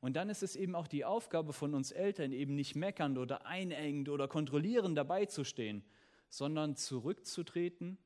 Und 0.00 0.14
dann 0.14 0.30
ist 0.30 0.42
es 0.42 0.56
eben 0.56 0.74
auch 0.74 0.88
die 0.88 1.04
Aufgabe 1.04 1.52
von 1.52 1.74
uns 1.74 1.92
Eltern, 1.92 2.32
eben 2.32 2.54
nicht 2.54 2.74
meckernd 2.74 3.18
oder 3.18 3.46
einengend 3.46 4.08
oder 4.08 4.28
kontrollierend 4.28 4.96
dabei 4.96 5.26
zu 5.26 5.44
stehen, 5.44 5.84
sondern 6.30 6.74
zurückzutreten 6.74 7.98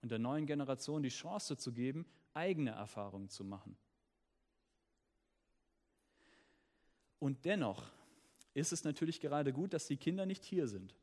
und 0.00 0.10
der 0.10 0.18
neuen 0.18 0.46
Generation 0.46 1.02
die 1.02 1.10
Chance 1.10 1.58
zu 1.58 1.72
geben, 1.72 2.06
eigene 2.32 2.70
Erfahrungen 2.70 3.28
zu 3.28 3.44
machen. 3.44 3.76
Und 7.18 7.44
dennoch 7.44 7.84
ist 8.54 8.72
es 8.72 8.82
natürlich 8.82 9.20
gerade 9.20 9.52
gut, 9.52 9.74
dass 9.74 9.86
die 9.86 9.96
Kinder 9.96 10.26
nicht 10.26 10.44
hier 10.44 10.66
sind. 10.66 10.96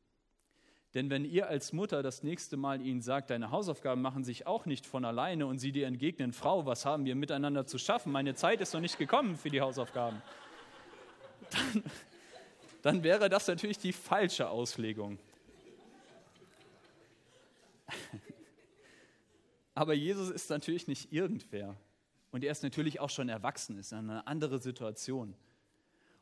Denn 0.94 1.08
wenn 1.08 1.24
ihr 1.24 1.48
als 1.48 1.72
Mutter 1.72 2.02
das 2.02 2.24
nächste 2.24 2.56
Mal 2.56 2.80
ihnen 2.80 3.00
sagt, 3.00 3.30
deine 3.30 3.52
Hausaufgaben 3.52 4.02
machen 4.02 4.24
sich 4.24 4.48
auch 4.48 4.66
nicht 4.66 4.86
von 4.86 5.04
alleine 5.04 5.46
und 5.46 5.58
sie 5.58 5.70
dir 5.70 5.86
entgegnen, 5.86 6.32
Frau, 6.32 6.66
was 6.66 6.84
haben 6.84 7.04
wir 7.04 7.14
miteinander 7.14 7.64
zu 7.64 7.78
schaffen? 7.78 8.10
Meine 8.10 8.34
Zeit 8.34 8.60
ist 8.60 8.74
noch 8.74 8.80
nicht 8.80 8.98
gekommen 8.98 9.36
für 9.36 9.50
die 9.50 9.60
Hausaufgaben. 9.60 10.20
Dann, 11.50 11.84
dann 12.82 13.02
wäre 13.02 13.28
das 13.28 13.48
natürlich 13.48 13.78
die 13.78 13.92
falsche 13.92 14.48
Auslegung. 14.48 15.18
Aber 19.74 19.94
Jesus 19.94 20.30
ist 20.30 20.48
natürlich 20.48 20.86
nicht 20.86 21.12
irgendwer. 21.12 21.76
Und 22.30 22.44
er 22.44 22.52
ist 22.52 22.62
natürlich 22.62 23.00
auch 23.00 23.10
schon 23.10 23.28
erwachsen, 23.28 23.76
ist 23.78 23.92
eine 23.92 24.26
andere 24.26 24.60
Situation. 24.60 25.34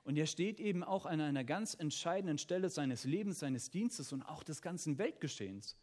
Und 0.08 0.16
er 0.16 0.24
steht 0.24 0.58
eben 0.58 0.82
auch 0.82 1.04
an 1.04 1.20
einer 1.20 1.44
ganz 1.44 1.74
entscheidenden 1.74 2.38
Stelle 2.38 2.70
seines 2.70 3.04
Lebens, 3.04 3.40
seines 3.40 3.68
Dienstes 3.68 4.10
und 4.10 4.22
auch 4.22 4.42
des 4.42 4.62
ganzen 4.62 4.96
Weltgeschehens. 4.96 5.76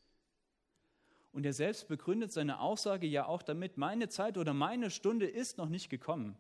Und 1.31 1.45
er 1.45 1.53
selbst 1.53 1.87
begründet 1.87 2.31
seine 2.31 2.59
Aussage 2.59 3.05
ja 3.05 3.27
auch 3.27 3.43
damit, 3.43 3.77
meine 3.77 4.09
Zeit 4.09 4.39
oder 4.39 4.51
meine 4.51 4.89
Stunde 4.89 5.27
ist 5.27 5.59
noch 5.59 5.69
nicht 5.69 5.91
gekommen. 5.91 6.35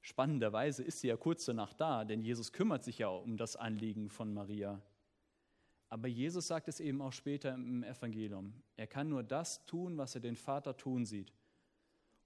Spannenderweise 0.00 0.82
ist 0.82 1.00
sie 1.00 1.08
ja 1.08 1.18
kurz 1.18 1.44
danach 1.44 1.74
da, 1.74 2.06
denn 2.06 2.22
Jesus 2.22 2.54
kümmert 2.54 2.84
sich 2.84 2.96
ja 2.96 3.08
um 3.08 3.36
das 3.36 3.54
Anliegen 3.54 4.08
von 4.08 4.32
Maria. 4.32 4.80
Aber 5.90 6.08
Jesus 6.08 6.46
sagt 6.46 6.68
es 6.68 6.80
eben 6.80 7.02
auch 7.02 7.12
später 7.12 7.52
im 7.52 7.82
Evangelium. 7.82 8.54
Er 8.76 8.86
kann 8.86 9.10
nur 9.10 9.24
das 9.24 9.66
tun, 9.66 9.98
was 9.98 10.14
er 10.14 10.22
den 10.22 10.36
Vater 10.36 10.74
tun 10.74 11.04
sieht. 11.04 11.34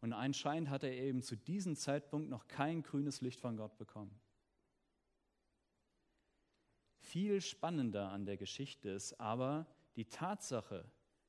Und 0.01 0.13
anscheinend 0.13 0.71
hat 0.71 0.85
er 0.85 0.93
eben 0.93 1.23
zu 1.23 1.37
diesem 1.37 1.75
Zeitpunkt 1.75 2.29
noch 2.29 2.47
kein 2.47 2.83
grünes 2.83 3.21
Licht 3.21 3.41
von 3.41 3.57
Gott 3.57 3.77
bekommen. 3.79 4.19
Viel 7.01 7.41
spannender 7.41 8.11
an 8.11 8.27
der 8.27 8.37
Geschichte 8.37 8.91
ist 8.91 9.19
aber 9.19 9.67
die 9.97 10.05
Tatsache, 10.05 10.85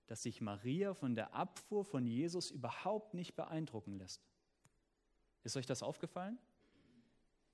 dass 0.07 0.23
sich 0.23 0.41
Maria 0.41 0.93
von 0.93 1.15
der 1.15 1.33
Abfuhr 1.33 1.85
von 1.85 2.05
Jesus 2.05 2.51
überhaupt 2.51 3.13
nicht 3.13 3.35
beeindrucken 3.35 3.97
lässt. 3.97 4.27
Ist 5.43 5.55
euch 5.55 5.65
das 5.65 5.81
aufgefallen? 5.81 6.38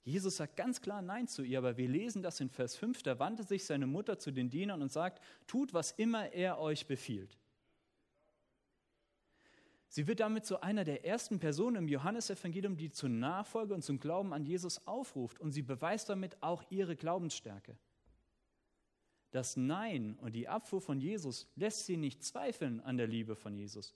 Jesus 0.03 0.37
sagt 0.37 0.55
ganz 0.55 0.81
klar 0.81 1.01
Nein 1.01 1.27
zu 1.27 1.43
ihr, 1.43 1.57
aber 1.57 1.77
wir 1.77 1.87
lesen 1.87 2.21
das 2.21 2.39
in 2.39 2.49
Vers 2.49 2.75
5, 2.75 3.03
da 3.03 3.19
wandte 3.19 3.43
sich 3.43 3.65
seine 3.65 3.87
Mutter 3.87 4.19
zu 4.19 4.31
den 4.31 4.49
Dienern 4.49 4.81
und 4.81 4.91
sagt, 4.91 5.21
tut, 5.47 5.73
was 5.73 5.91
immer 5.91 6.31
er 6.31 6.59
euch 6.59 6.87
befiehlt. 6.87 7.37
Sie 9.87 10.07
wird 10.07 10.19
damit 10.19 10.45
zu 10.45 10.61
einer 10.61 10.83
der 10.83 11.05
ersten 11.05 11.39
Personen 11.39 11.77
im 11.77 11.87
Johannesevangelium, 11.87 12.75
die 12.75 12.91
zur 12.91 13.09
Nachfolge 13.09 13.73
und 13.73 13.83
zum 13.83 13.99
Glauben 13.99 14.33
an 14.33 14.45
Jesus 14.45 14.85
aufruft 14.87 15.39
und 15.39 15.51
sie 15.51 15.61
beweist 15.61 16.09
damit 16.09 16.41
auch 16.41 16.63
ihre 16.69 16.95
Glaubensstärke. 16.95 17.77
Das 19.31 19.57
Nein 19.57 20.17
und 20.21 20.33
die 20.33 20.47
Abfuhr 20.47 20.81
von 20.81 20.99
Jesus 20.99 21.47
lässt 21.55 21.85
sie 21.85 21.97
nicht 21.97 22.23
zweifeln 22.23 22.79
an 22.79 22.97
der 22.97 23.07
Liebe 23.07 23.35
von 23.35 23.55
Jesus. 23.55 23.93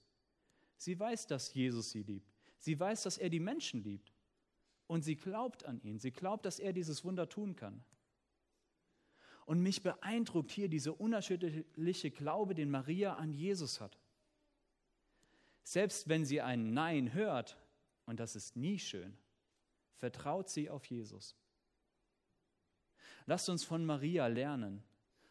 Sie 0.76 1.00
weiß, 1.00 1.28
dass 1.28 1.54
Jesus 1.54 1.92
sie 1.92 2.04
liebt. 2.04 2.34
Sie 2.60 2.80
weiß, 2.80 3.04
dass 3.04 3.18
er 3.18 3.30
die 3.30 3.40
Menschen 3.40 3.84
liebt. 3.84 4.14
Und 4.88 5.04
sie 5.04 5.16
glaubt 5.16 5.66
an 5.66 5.82
ihn. 5.82 6.00
Sie 6.00 6.12
glaubt, 6.12 6.46
dass 6.46 6.60
er 6.60 6.74
dieses 6.74 7.06
Wunder 7.06 7.30
tun 7.30 7.56
kann. 7.56 7.84
Und 9.46 9.62
mich 9.62 9.82
beeindruckt 9.82 10.52
hier 10.52 10.68
dieser 10.68 11.00
unerschütterliche 11.00 12.12
Glaube, 12.12 12.54
den 12.54 12.70
Maria 12.70 13.14
an 13.14 13.32
Jesus 13.32 13.82
hat. 13.82 13.98
Selbst 15.70 16.10
wenn 16.10 16.26
sie 16.26 16.42
ein 16.42 16.74
Nein 16.74 17.14
hört, 17.14 17.56
und 18.08 18.20
das 18.20 18.36
ist 18.36 18.56
nie 18.56 18.80
schön, 18.80 19.16
vertraut 19.94 20.50
sie 20.50 20.68
auf 20.68 20.84
Jesus. 20.86 21.36
Lasst 23.28 23.50
uns 23.50 23.64
von 23.64 23.86
Maria 23.86 24.26
lernen 24.26 24.82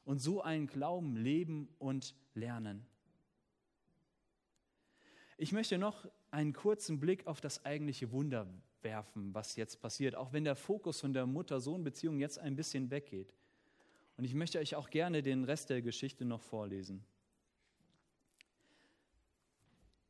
und 0.05 0.21
so 0.21 0.41
einen 0.41 0.69
Glauben 0.69 1.17
leben 1.17 1.69
und 1.81 2.15
lernen. 2.35 2.87
Ich 5.39 5.51
möchte 5.51 5.77
noch 5.77 6.09
einen 6.31 6.53
kurzen 6.53 7.01
Blick 7.01 7.27
auf 7.27 7.41
das 7.41 7.65
eigentliche 7.65 8.13
Wunder 8.13 8.47
werfen, 8.81 9.35
was 9.35 9.57
jetzt 9.57 9.81
passiert, 9.81 10.15
auch 10.15 10.33
wenn 10.33 10.45
der 10.45 10.55
Fokus 10.55 11.01
von 11.01 11.13
der 11.13 11.27
Mutter-Sohn-Beziehung 11.27 12.21
jetzt 12.21 12.39
ein 12.39 12.55
bisschen 12.55 12.93
weggeht. 12.93 13.35
Und 14.17 14.23
ich 14.23 14.35
möchte 14.35 14.61
euch 14.61 14.77
auch 14.77 14.91
gerne 14.91 15.21
den 15.21 15.43
Rest 15.43 15.69
der 15.69 15.83
Geschichte 15.83 16.25
noch 16.25 16.43
vorlesen. 16.43 17.05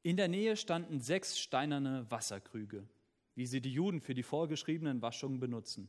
In 0.02 0.16
der 0.16 0.28
Nähe 0.28 0.56
standen 0.56 1.00
sechs 1.00 1.38
steinerne 1.38 2.10
Wasserkrüge, 2.10 2.86
wie 3.34 3.46
sie 3.46 3.60
die 3.60 3.72
Juden 3.72 4.00
für 4.00 4.14
die 4.14 4.22
vorgeschriebenen 4.22 5.02
Waschungen 5.02 5.40
benutzen. 5.40 5.88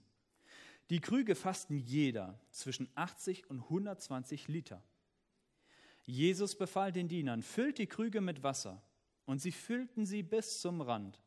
Die 0.89 0.99
Krüge 0.99 1.35
fassten 1.35 1.77
jeder 1.77 2.39
zwischen 2.49 2.89
80 2.95 3.49
und 3.49 3.61
120 3.61 4.47
Liter. 4.47 4.83
Jesus 6.03 6.55
befahl 6.55 6.91
den 6.91 7.07
Dienern, 7.07 7.43
füllt 7.43 7.77
die 7.77 7.85
Krüge 7.85 8.21
mit 8.21 8.41
Wasser, 8.41 8.81
und 9.25 9.39
sie 9.39 9.51
füllten 9.51 10.07
sie 10.07 10.23
bis 10.23 10.59
zum 10.59 10.81
Rand. 10.81 11.21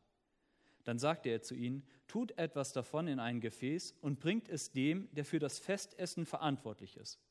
Dann 0.83 0.99
sagte 0.99 1.29
er 1.29 1.41
zu 1.41 1.55
ihnen, 1.55 1.87
tut 2.09 2.37
etwas 2.37 2.73
davon 2.73 3.07
in 3.07 3.19
ein 3.19 3.39
Gefäß 3.39 3.95
und 4.01 4.19
bringt 4.19 4.49
es 4.49 4.73
dem, 4.73 5.07
der 5.13 5.23
für 5.23 5.39
das 5.39 5.57
Festessen 5.57 6.25
verantwortlich 6.25 6.97
ist. 6.97 7.21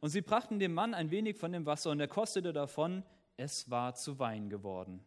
Und 0.00 0.10
sie 0.10 0.20
brachten 0.20 0.58
dem 0.58 0.74
Mann 0.74 0.92
ein 0.92 1.10
wenig 1.10 1.38
von 1.38 1.52
dem 1.52 1.64
Wasser, 1.64 1.90
und 1.90 2.00
er 2.00 2.08
kostete 2.08 2.52
davon, 2.52 3.02
es 3.36 3.70
war 3.70 3.94
zu 3.94 4.18
Wein 4.18 4.48
geworden. 4.48 5.04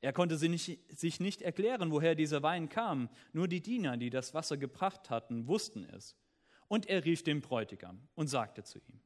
Er 0.00 0.12
konnte 0.12 0.36
sich 0.36 1.20
nicht 1.20 1.42
erklären, 1.42 1.90
woher 1.90 2.14
dieser 2.14 2.42
Wein 2.42 2.68
kam. 2.68 3.08
Nur 3.32 3.48
die 3.48 3.62
Diener, 3.62 3.96
die 3.96 4.10
das 4.10 4.34
Wasser 4.34 4.58
gebracht 4.58 5.08
hatten, 5.08 5.46
wussten 5.46 5.84
es. 5.84 6.14
Und 6.68 6.86
er 6.86 7.04
rief 7.04 7.22
den 7.22 7.40
Bräutigam 7.40 8.06
und 8.14 8.26
sagte 8.26 8.64
zu 8.64 8.78
ihm, 8.80 9.00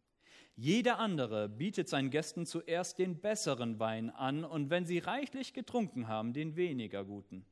jeder 0.57 0.99
andere 0.99 1.49
bietet 1.49 1.89
seinen 1.89 2.11
Gästen 2.11 2.45
zuerst 2.45 2.99
den 2.99 3.21
besseren 3.21 3.79
Wein 3.79 4.11
an 4.11 4.45
und 4.45 4.71
wenn 4.71 4.87
sie 4.87 4.99
reichlich 4.99 5.55
getrunken 5.55 6.09
haben, 6.09 6.33
den 6.33 6.57
weniger 6.57 7.05
guten. 7.05 7.47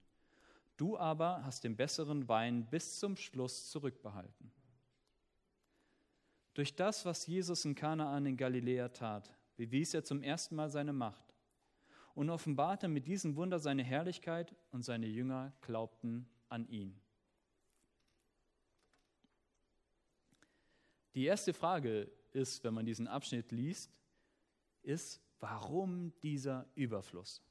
Du 0.76 0.98
aber 0.98 1.44
hast 1.44 1.62
den 1.62 1.76
besseren 1.76 2.28
Wein 2.28 2.66
bis 2.68 2.98
zum 2.98 3.16
Schluss 3.16 3.70
zurückbehalten. 3.70 4.50
Durch 6.54 6.74
das, 6.74 7.04
was 7.04 7.28
Jesus 7.28 7.64
in 7.64 7.76
Kanaan 7.76 8.26
in 8.26 8.36
Galiläa 8.36 8.88
tat, 8.88 9.35
bewies 9.56 9.94
er 9.94 10.04
zum 10.04 10.22
ersten 10.22 10.56
Mal 10.56 10.70
seine 10.70 10.92
Macht 10.92 11.34
und 12.14 12.30
offenbarte 12.30 12.88
mit 12.88 13.06
diesem 13.06 13.36
Wunder 13.36 13.58
seine 13.58 13.82
Herrlichkeit 13.82 14.54
und 14.70 14.84
seine 14.84 15.06
Jünger 15.06 15.52
glaubten 15.60 16.28
an 16.48 16.68
ihn. 16.68 17.00
Die 21.14 21.24
erste 21.24 21.54
Frage 21.54 22.10
ist, 22.32 22.62
wenn 22.64 22.74
man 22.74 22.84
diesen 22.84 23.08
Abschnitt 23.08 23.50
liest, 23.50 23.90
ist, 24.82 25.20
warum 25.40 26.12
dieser 26.22 26.66
Überfluss? 26.74 27.42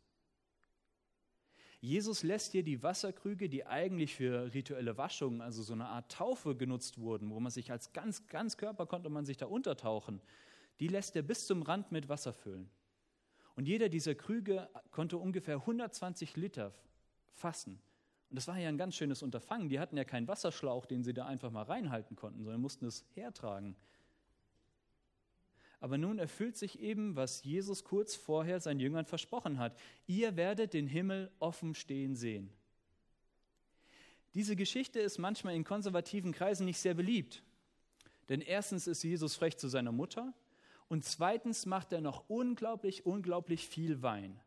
Jesus 1.82 2.24
lässt 2.24 2.52
hier 2.52 2.64
die 2.64 2.82
Wasserkrüge, 2.82 3.50
die 3.50 3.66
eigentlich 3.66 4.16
für 4.16 4.54
rituelle 4.54 4.98
Waschungen, 4.98 5.42
also 5.42 5.62
so 5.62 5.74
eine 5.74 5.86
Art 5.88 6.12
Taufe 6.12 6.56
genutzt 6.56 6.98
wurden, 7.00 7.30
wo 7.30 7.40
man 7.40 7.52
sich 7.52 7.72
als 7.72 7.94
ganz, 7.94 8.26
ganz 8.28 8.58
Körper 8.58 8.88
konnte 8.88 9.10
man 9.10 9.26
sich 9.26 9.38
da 9.38 9.46
untertauchen, 9.46 10.22
die 10.80 10.88
lässt 10.88 11.16
er 11.16 11.22
bis 11.22 11.48
zum 11.48 11.62
Rand 11.62 11.92
mit 11.92 12.10
Wasser 12.10 12.34
füllen. 12.34 12.70
Und 13.56 13.68
jeder 13.68 13.90
dieser 13.90 14.16
Krüge 14.16 14.70
konnte 14.92 15.18
ungefähr 15.18 15.56
120 15.56 16.36
Liter 16.36 16.74
fassen. 17.34 17.80
Und 18.30 18.36
das 18.36 18.48
war 18.48 18.58
ja 18.58 18.68
ein 18.68 18.78
ganz 18.78 18.96
schönes 18.96 19.24
Unterfangen. 19.24 19.70
Die 19.70 19.80
hatten 19.80 19.96
ja 19.96 20.04
keinen 20.04 20.28
Wasserschlauch, 20.28 20.86
den 20.86 21.04
sie 21.04 21.14
da 21.14 21.26
einfach 21.26 21.52
mal 21.52 21.64
reinhalten 21.64 22.16
konnten, 22.16 22.44
sondern 22.44 22.62
mussten 22.62 22.86
es 22.86 23.06
hertragen. 23.14 23.76
Aber 25.80 25.98
nun 25.98 26.20
erfüllt 26.20 26.58
sich 26.58 26.80
eben, 26.80 27.16
was 27.16 27.44
Jesus 27.44 27.84
kurz 27.84 28.16
vorher 28.16 28.60
seinen 28.60 28.80
Jüngern 28.80 29.06
versprochen 29.06 29.60
hat. 29.60 29.78
Ihr 30.08 30.36
werdet 30.36 30.74
den 30.74 30.88
Himmel 30.88 31.32
offen 31.40 31.76
stehen 31.76 32.16
sehen. 32.16 32.50
Diese 34.34 34.56
Geschichte 34.56 35.00
ist 35.00 35.18
manchmal 35.18 35.56
in 35.56 35.64
konservativen 35.64 36.34
Kreisen 36.34 36.66
nicht 36.66 36.80
sehr 36.80 36.94
beliebt. 36.94 37.44
Denn 38.28 38.42
erstens 38.42 38.88
ist 38.88 39.04
Jesus 39.04 39.36
frech 39.36 39.58
zu 39.58 39.68
seiner 39.68 39.92
Mutter 39.92 40.34
und 40.88 41.04
zweitens 41.04 41.66
macht 41.66 41.92
er 41.92 42.02
noch 42.02 42.30
unglaublich, 42.30 43.06
unglaublich 43.06 43.68
viel 43.68 44.02
Wein. 44.02 44.40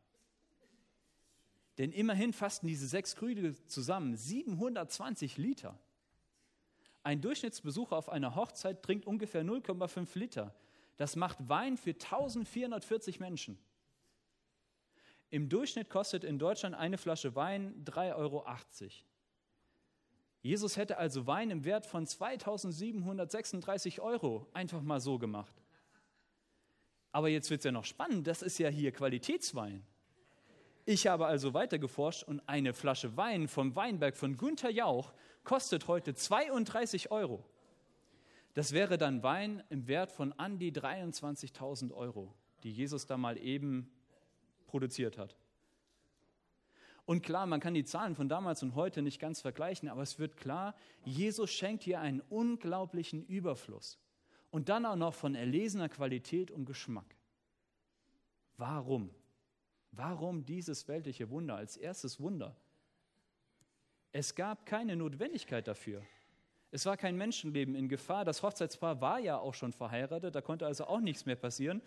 Denn 1.79 1.93
immerhin 1.93 2.33
fasten 2.33 2.67
diese 2.67 2.89
sechs 2.89 3.15
Krüge 3.17 3.55
zusammen 3.67 4.17
720 4.17 5.37
Liter. 5.37 5.79
Ein 7.03 7.21
Durchschnittsbesucher 7.21 7.97
auf 7.97 8.09
einer 8.09 8.35
Hochzeit 8.35 8.83
trinkt 8.83 9.07
ungefähr 9.07 9.45
0,5 9.45 10.19
Liter. 10.19 10.55
Das 10.97 11.15
macht 11.17 11.49
Wein 11.49 11.77
für 11.77 11.91
1440 11.91 13.21
Menschen. 13.21 13.59
Im 15.31 15.49
Durchschnitt 15.49 15.91
kostet 15.91 16.25
in 16.25 16.39
Deutschland 16.39 16.75
eine 16.75 16.99
Flasche 16.99 17.37
Wein 17.37 17.85
3,80 17.85 18.17
Euro. 18.17 18.45
Jesus 20.43 20.77
hätte 20.77 20.99
also 20.99 21.27
Wein 21.27 21.51
im 21.51 21.65
Wert 21.65 21.87
von 21.87 22.07
2736 22.07 24.01
Euro 24.01 24.47
einfach 24.53 24.81
mal 24.83 25.01
so 25.01 25.19
gemacht. 25.19 25.63
Aber 27.13 27.29
jetzt 27.29 27.51
wird 27.51 27.61
es 27.61 27.65
ja 27.65 27.73
noch 27.73 27.85
spannend, 27.85 28.27
das 28.27 28.43
ist 28.43 28.59
ja 28.59 28.69
hier 28.69 28.93
Qualitätswein. 28.93 29.85
Ich 30.85 31.07
habe 31.07 31.27
also 31.27 31.53
weiter 31.53 31.79
geforscht 31.79 32.23
und 32.23 32.41
eine 32.49 32.73
Flasche 32.73 33.17
Wein 33.17 33.47
vom 33.47 33.77
Weinberg 33.77 34.17
von 34.17 34.37
Günther 34.37 34.71
Jauch 34.71 35.13
kostet 35.45 35.87
heute 35.87 36.15
32 36.15 37.11
Euro. 37.11 37.45
Das 38.55 38.73
wäre 38.73 38.99
dann 38.99 39.23
Wein 39.23 39.63
im 39.69 39.87
Wert 39.87 40.11
von 40.11 40.33
an 40.33 40.59
die 40.59 40.73
23.000 40.73 41.93
Euro, 41.93 42.35
die 42.63 42.73
Jesus 42.73 43.07
da 43.07 43.17
mal 43.17 43.37
eben 43.37 43.91
produziert 44.67 45.19
hat. 45.19 45.37
Und 47.05 47.23
klar, 47.23 47.47
man 47.47 47.61
kann 47.61 47.75
die 47.75 47.85
Zahlen 47.85 48.15
von 48.15 48.29
damals 48.29 48.63
und 48.63 48.75
heute 48.75 49.01
nicht 49.01 49.19
ganz 49.19 49.41
vergleichen, 49.41 49.89
aber 49.89 50.03
es 50.03 50.19
wird 50.19 50.37
klar, 50.37 50.75
Jesus 51.05 51.51
schenkt 51.51 51.83
hier 51.83 52.01
einen 52.01 52.21
unglaublichen 52.29 53.25
Überfluss. 53.25 53.99
Und 54.51 54.69
dann 54.69 54.87
auch 54.87 54.97
noch 54.97 55.15
von 55.15 55.35
erlesener 55.35 55.89
Qualität 55.89 56.51
und 56.51 56.65
Geschmack. 56.65 57.15
Warum? 58.57 59.11
Warum 59.93 60.45
dieses 60.45 60.89
weltliche 60.89 61.31
Wunder 61.31 61.57
als 61.57 61.77
erstes 61.77 62.21
Wunder? 62.21 62.57
Es 64.13 64.35
gab 64.35 64.67
keine 64.67 64.97
Notwendigkeit 64.97 65.69
dafür. 65.69 66.03
Es 66.71 66.85
war 66.87 66.97
kein 66.97 67.17
Menschenleben 67.17 67.75
in 67.75 67.89
Gefahr. 67.89 68.25
Das 68.25 68.43
Hochzeitspaar 68.43 69.01
war 69.01 69.19
ja 69.19 69.39
auch 69.39 69.55
schon 69.55 69.73
verheiratet, 69.73 70.35
da 70.35 70.41
konnte 70.41 70.67
also 70.67 70.87
auch 70.87 71.01
nichts 71.01 71.25
mehr 71.25 71.37
passieren. 71.37 71.81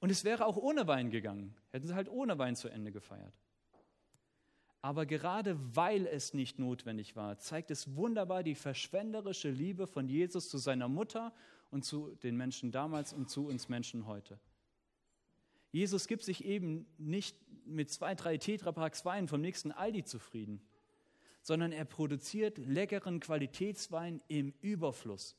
Und 0.00 0.10
es 0.10 0.24
wäre 0.24 0.46
auch 0.46 0.56
ohne 0.56 0.86
Wein 0.86 1.10
gegangen. 1.10 1.54
Hätten 1.70 1.86
sie 1.86 1.94
halt 1.94 2.08
ohne 2.08 2.38
Wein 2.38 2.56
zu 2.56 2.68
Ende 2.68 2.92
gefeiert. 2.92 3.34
Aber 4.80 5.06
gerade 5.06 5.58
weil 5.76 6.06
es 6.06 6.34
nicht 6.34 6.58
notwendig 6.58 7.16
war, 7.16 7.38
zeigt 7.38 7.70
es 7.70 7.96
wunderbar 7.96 8.44
die 8.44 8.54
verschwenderische 8.54 9.50
Liebe 9.50 9.86
von 9.86 10.08
Jesus 10.08 10.48
zu 10.48 10.58
seiner 10.58 10.88
Mutter 10.88 11.32
und 11.70 11.84
zu 11.84 12.14
den 12.22 12.36
Menschen 12.36 12.70
damals 12.72 13.12
und 13.12 13.28
zu 13.28 13.46
uns 13.46 13.68
Menschen 13.68 14.06
heute. 14.06 14.38
Jesus 15.70 16.06
gibt 16.06 16.24
sich 16.24 16.44
eben 16.44 16.86
nicht 16.96 17.36
mit 17.66 17.90
zwei, 17.90 18.14
drei 18.14 18.38
Tetrapacks 18.38 19.04
Wein 19.04 19.28
vom 19.28 19.40
nächsten 19.40 19.70
Aldi 19.72 20.04
zufrieden, 20.04 20.62
sondern 21.42 21.72
er 21.72 21.84
produziert 21.84 22.58
leckeren 22.58 23.20
Qualitätswein 23.20 24.22
im 24.28 24.54
Überfluss 24.60 25.36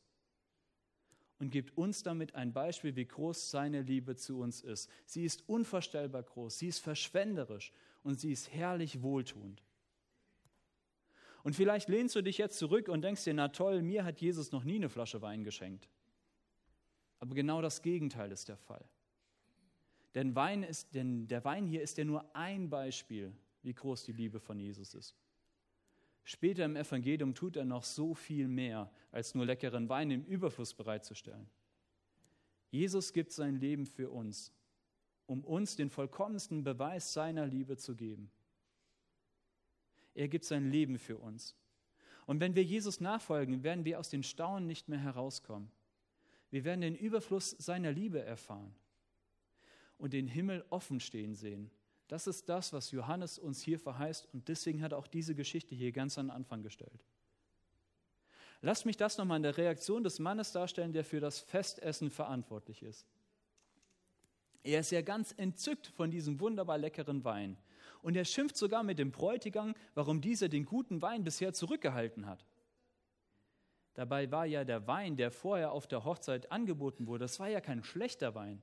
und 1.39 1.49
gibt 1.51 1.75
uns 1.77 2.03
damit 2.03 2.35
ein 2.35 2.53
Beispiel, 2.53 2.95
wie 2.95 3.05
groß 3.05 3.49
seine 3.49 3.81
Liebe 3.81 4.15
zu 4.15 4.39
uns 4.39 4.61
ist. 4.61 4.89
Sie 5.05 5.23
ist 5.23 5.47
unvorstellbar 5.47 6.23
groß, 6.23 6.59
sie 6.59 6.67
ist 6.67 6.79
verschwenderisch 6.79 7.71
und 8.03 8.19
sie 8.19 8.31
ist 8.31 8.53
herrlich 8.53 9.01
wohltuend. 9.01 9.63
Und 11.43 11.55
vielleicht 11.55 11.87
lehnst 11.87 12.15
du 12.15 12.21
dich 12.21 12.37
jetzt 12.37 12.57
zurück 12.59 12.89
und 12.89 13.01
denkst 13.01 13.23
dir, 13.23 13.33
na 13.33 13.47
toll, 13.47 13.81
mir 13.81 14.03
hat 14.03 14.19
Jesus 14.19 14.51
noch 14.51 14.65
nie 14.65 14.75
eine 14.75 14.89
Flasche 14.89 15.21
Wein 15.21 15.43
geschenkt. 15.43 15.89
Aber 17.19 17.35
genau 17.35 17.61
das 17.61 17.81
Gegenteil 17.81 18.31
ist 18.31 18.47
der 18.47 18.57
Fall. 18.57 18.83
Denn, 20.15 20.35
Wein 20.35 20.63
ist, 20.63 20.95
denn 20.95 21.27
der 21.27 21.43
Wein 21.45 21.67
hier 21.67 21.81
ist 21.81 21.97
ja 21.97 22.05
nur 22.05 22.35
ein 22.35 22.69
Beispiel, 22.69 23.33
wie 23.61 23.73
groß 23.73 24.05
die 24.05 24.13
Liebe 24.13 24.39
von 24.39 24.59
Jesus 24.59 24.93
ist. 24.93 25.15
Später 26.23 26.65
im 26.65 26.75
Evangelium 26.75 27.33
tut 27.33 27.55
er 27.55 27.65
noch 27.65 27.83
so 27.83 28.13
viel 28.13 28.47
mehr, 28.47 28.91
als 29.11 29.35
nur 29.35 29.45
leckeren 29.45 29.89
Wein 29.89 30.11
im 30.11 30.23
Überfluss 30.25 30.73
bereitzustellen. 30.73 31.49
Jesus 32.71 33.13
gibt 33.13 33.31
sein 33.31 33.59
Leben 33.59 33.85
für 33.85 34.09
uns 34.09 34.53
um 35.29 35.43
uns 35.43 35.75
den 35.75 35.91
vollkommensten 35.91 36.63
Beweis 36.63 37.13
seiner 37.13 37.45
Liebe 37.45 37.77
zu 37.77 37.95
geben. 37.95 38.31
Er 40.15 40.27
gibt 40.27 40.43
sein 40.43 40.71
Leben 40.71 40.97
für 40.97 41.19
uns. 41.19 41.55
Und 42.25 42.39
wenn 42.39 42.55
wir 42.55 42.63
Jesus 42.63 42.99
nachfolgen, 42.99 43.63
werden 43.63 43.85
wir 43.85 43.99
aus 43.99 44.09
den 44.09 44.23
Staunen 44.23 44.65
nicht 44.65 44.89
mehr 44.89 44.99
herauskommen. 44.99 45.71
Wir 46.51 46.63
werden 46.63 46.81
den 46.81 46.95
Überfluss 46.95 47.51
seiner 47.51 47.91
Liebe 47.91 48.21
erfahren 48.21 48.73
und 49.97 50.13
den 50.13 50.27
Himmel 50.27 50.65
offen 50.69 50.99
stehen 50.99 51.35
sehen. 51.35 51.69
Das 52.07 52.25
ist 52.25 52.49
das, 52.49 52.73
was 52.73 52.91
Johannes 52.91 53.37
uns 53.37 53.61
hier 53.61 53.79
verheißt 53.79 54.27
und 54.33 54.47
deswegen 54.47 54.81
hat 54.81 54.93
er 54.93 54.97
auch 54.97 55.07
diese 55.07 55.35
Geschichte 55.35 55.75
hier 55.75 55.91
ganz 55.91 56.17
an 56.17 56.27
den 56.27 56.35
Anfang 56.35 56.63
gestellt. 56.63 57.05
Lasst 58.61 58.85
mich 58.85 58.97
das 58.97 59.17
nochmal 59.17 59.37
in 59.37 59.43
der 59.43 59.57
Reaktion 59.57 60.03
des 60.03 60.19
Mannes 60.19 60.51
darstellen, 60.51 60.91
der 60.91 61.05
für 61.05 61.19
das 61.19 61.39
Festessen 61.39 62.09
verantwortlich 62.09 62.83
ist. 62.83 63.05
Er 64.63 64.81
ist 64.81 64.91
ja 64.91 65.01
ganz 65.01 65.33
entzückt 65.37 65.87
von 65.87 66.11
diesem 66.11 66.39
wunderbar 66.39 66.77
leckeren 66.77 67.23
Wein. 67.23 67.57
Und 68.01 68.15
er 68.15 68.25
schimpft 68.25 68.57
sogar 68.57 68.83
mit 68.83 68.99
dem 68.99 69.11
Bräutigam, 69.11 69.73
warum 69.93 70.19
dieser 70.19 70.49
den 70.49 70.65
guten 70.65 71.01
Wein 71.01 71.23
bisher 71.23 71.53
zurückgehalten 71.53 72.25
hat. 72.25 72.45
Dabei 73.93 74.31
war 74.31 74.45
ja 74.45 74.63
der 74.63 74.87
Wein, 74.87 75.17
der 75.17 75.31
vorher 75.31 75.71
auf 75.71 75.87
der 75.87 76.03
Hochzeit 76.05 76.51
angeboten 76.51 77.07
wurde, 77.07 77.25
das 77.25 77.39
war 77.39 77.49
ja 77.49 77.61
kein 77.61 77.83
schlechter 77.83 78.35
Wein. 78.35 78.61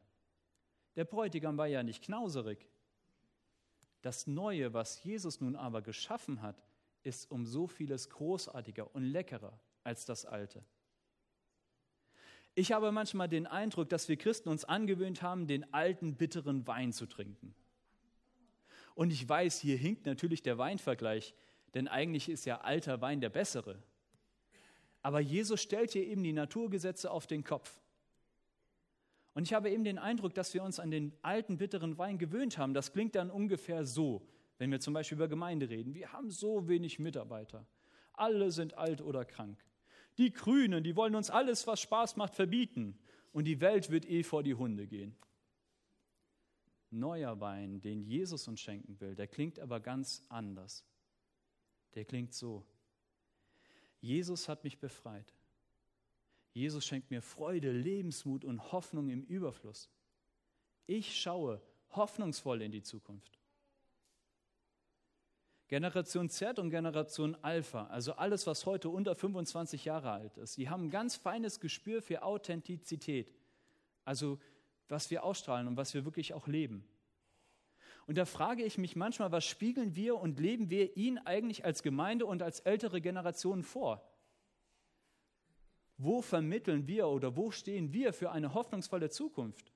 Der 0.94 1.04
Bräutigam 1.04 1.58
war 1.58 1.66
ja 1.66 1.82
nicht 1.82 2.02
knauserig. 2.02 2.66
Das 4.02 4.26
Neue, 4.26 4.72
was 4.72 5.02
Jesus 5.02 5.40
nun 5.40 5.56
aber 5.56 5.82
geschaffen 5.82 6.40
hat, 6.42 6.62
ist 7.02 7.30
um 7.30 7.44
so 7.44 7.66
vieles 7.66 8.08
großartiger 8.10 8.94
und 8.94 9.02
leckerer 9.02 9.58
als 9.84 10.06
das 10.06 10.24
Alte. 10.24 10.64
Ich 12.54 12.72
habe 12.72 12.90
manchmal 12.90 13.28
den 13.28 13.46
Eindruck, 13.46 13.90
dass 13.90 14.08
wir 14.08 14.16
Christen 14.16 14.48
uns 14.48 14.64
angewöhnt 14.64 15.20
haben, 15.22 15.46
den 15.46 15.72
alten, 15.74 16.14
bitteren 16.14 16.66
Wein 16.66 16.92
zu 16.92 17.06
trinken. 17.06 17.54
Und 18.94 19.12
ich 19.12 19.28
weiß, 19.28 19.60
hier 19.60 19.76
hinkt 19.76 20.06
natürlich 20.06 20.42
der 20.42 20.56
Weinvergleich, 20.56 21.34
denn 21.74 21.86
eigentlich 21.86 22.30
ist 22.30 22.46
ja 22.46 22.62
alter 22.62 23.02
Wein 23.02 23.20
der 23.20 23.28
bessere. 23.28 23.82
Aber 25.06 25.20
Jesus 25.20 25.62
stellt 25.62 25.92
hier 25.92 26.04
eben 26.04 26.24
die 26.24 26.32
Naturgesetze 26.32 27.12
auf 27.12 27.28
den 27.28 27.44
Kopf. 27.44 27.80
Und 29.34 29.44
ich 29.44 29.54
habe 29.54 29.70
eben 29.70 29.84
den 29.84 30.00
Eindruck, 30.00 30.34
dass 30.34 30.52
wir 30.52 30.64
uns 30.64 30.80
an 30.80 30.90
den 30.90 31.12
alten, 31.22 31.58
bitteren 31.58 31.96
Wein 31.96 32.18
gewöhnt 32.18 32.58
haben. 32.58 32.74
Das 32.74 32.92
klingt 32.92 33.14
dann 33.14 33.30
ungefähr 33.30 33.84
so, 33.84 34.26
wenn 34.58 34.72
wir 34.72 34.80
zum 34.80 34.94
Beispiel 34.94 35.14
über 35.14 35.28
Gemeinde 35.28 35.68
reden. 35.68 35.94
Wir 35.94 36.12
haben 36.12 36.28
so 36.28 36.66
wenig 36.66 36.98
Mitarbeiter. 36.98 37.68
Alle 38.14 38.50
sind 38.50 38.78
alt 38.78 39.00
oder 39.00 39.24
krank. 39.24 39.64
Die 40.18 40.32
Grünen, 40.32 40.82
die 40.82 40.96
wollen 40.96 41.14
uns 41.14 41.30
alles, 41.30 41.68
was 41.68 41.80
Spaß 41.82 42.16
macht, 42.16 42.34
verbieten. 42.34 42.98
Und 43.32 43.44
die 43.44 43.60
Welt 43.60 43.90
wird 43.90 44.10
eh 44.10 44.24
vor 44.24 44.42
die 44.42 44.56
Hunde 44.56 44.88
gehen. 44.88 45.14
Neuer 46.90 47.38
Wein, 47.38 47.80
den 47.80 48.02
Jesus 48.02 48.48
uns 48.48 48.60
schenken 48.60 48.98
will, 48.98 49.14
der 49.14 49.28
klingt 49.28 49.60
aber 49.60 49.78
ganz 49.78 50.24
anders. 50.30 50.84
Der 51.94 52.04
klingt 52.04 52.34
so. 52.34 52.66
Jesus 54.00 54.48
hat 54.48 54.64
mich 54.64 54.78
befreit. 54.78 55.34
Jesus 56.52 56.86
schenkt 56.86 57.10
mir 57.10 57.20
Freude, 57.20 57.70
Lebensmut 57.70 58.44
und 58.44 58.72
Hoffnung 58.72 59.08
im 59.08 59.22
Überfluss. 59.24 59.90
Ich 60.86 61.20
schaue 61.20 61.60
hoffnungsvoll 61.90 62.62
in 62.62 62.72
die 62.72 62.82
Zukunft. 62.82 63.38
Generation 65.68 66.30
Z 66.30 66.58
und 66.58 66.70
Generation 66.70 67.36
Alpha, 67.42 67.86
also 67.88 68.12
alles, 68.12 68.46
was 68.46 68.66
heute 68.66 68.88
unter 68.88 69.16
25 69.16 69.84
Jahre 69.84 70.12
alt 70.12 70.36
ist, 70.36 70.56
die 70.56 70.68
haben 70.70 70.84
ein 70.84 70.90
ganz 70.90 71.16
feines 71.16 71.58
Gespür 71.58 72.02
für 72.02 72.22
Authentizität, 72.22 73.34
also 74.04 74.38
was 74.88 75.10
wir 75.10 75.24
ausstrahlen 75.24 75.66
und 75.66 75.76
was 75.76 75.92
wir 75.92 76.04
wirklich 76.04 76.34
auch 76.34 76.46
leben. 76.46 76.86
Und 78.06 78.16
da 78.18 78.24
frage 78.24 78.62
ich 78.62 78.78
mich 78.78 78.94
manchmal, 78.94 79.32
was 79.32 79.44
spiegeln 79.44 79.96
wir 79.96 80.16
und 80.16 80.38
leben 80.38 80.70
wir 80.70 80.96
ihn 80.96 81.18
eigentlich 81.18 81.64
als 81.64 81.82
Gemeinde 81.82 82.24
und 82.26 82.42
als 82.42 82.60
ältere 82.60 83.00
Generationen 83.00 83.64
vor? 83.64 84.00
Wo 85.98 86.22
vermitteln 86.22 86.86
wir 86.86 87.08
oder 87.08 87.36
wo 87.36 87.50
stehen 87.50 87.92
wir 87.92 88.12
für 88.12 88.30
eine 88.30 88.54
hoffnungsvolle 88.54 89.10
Zukunft? 89.10 89.72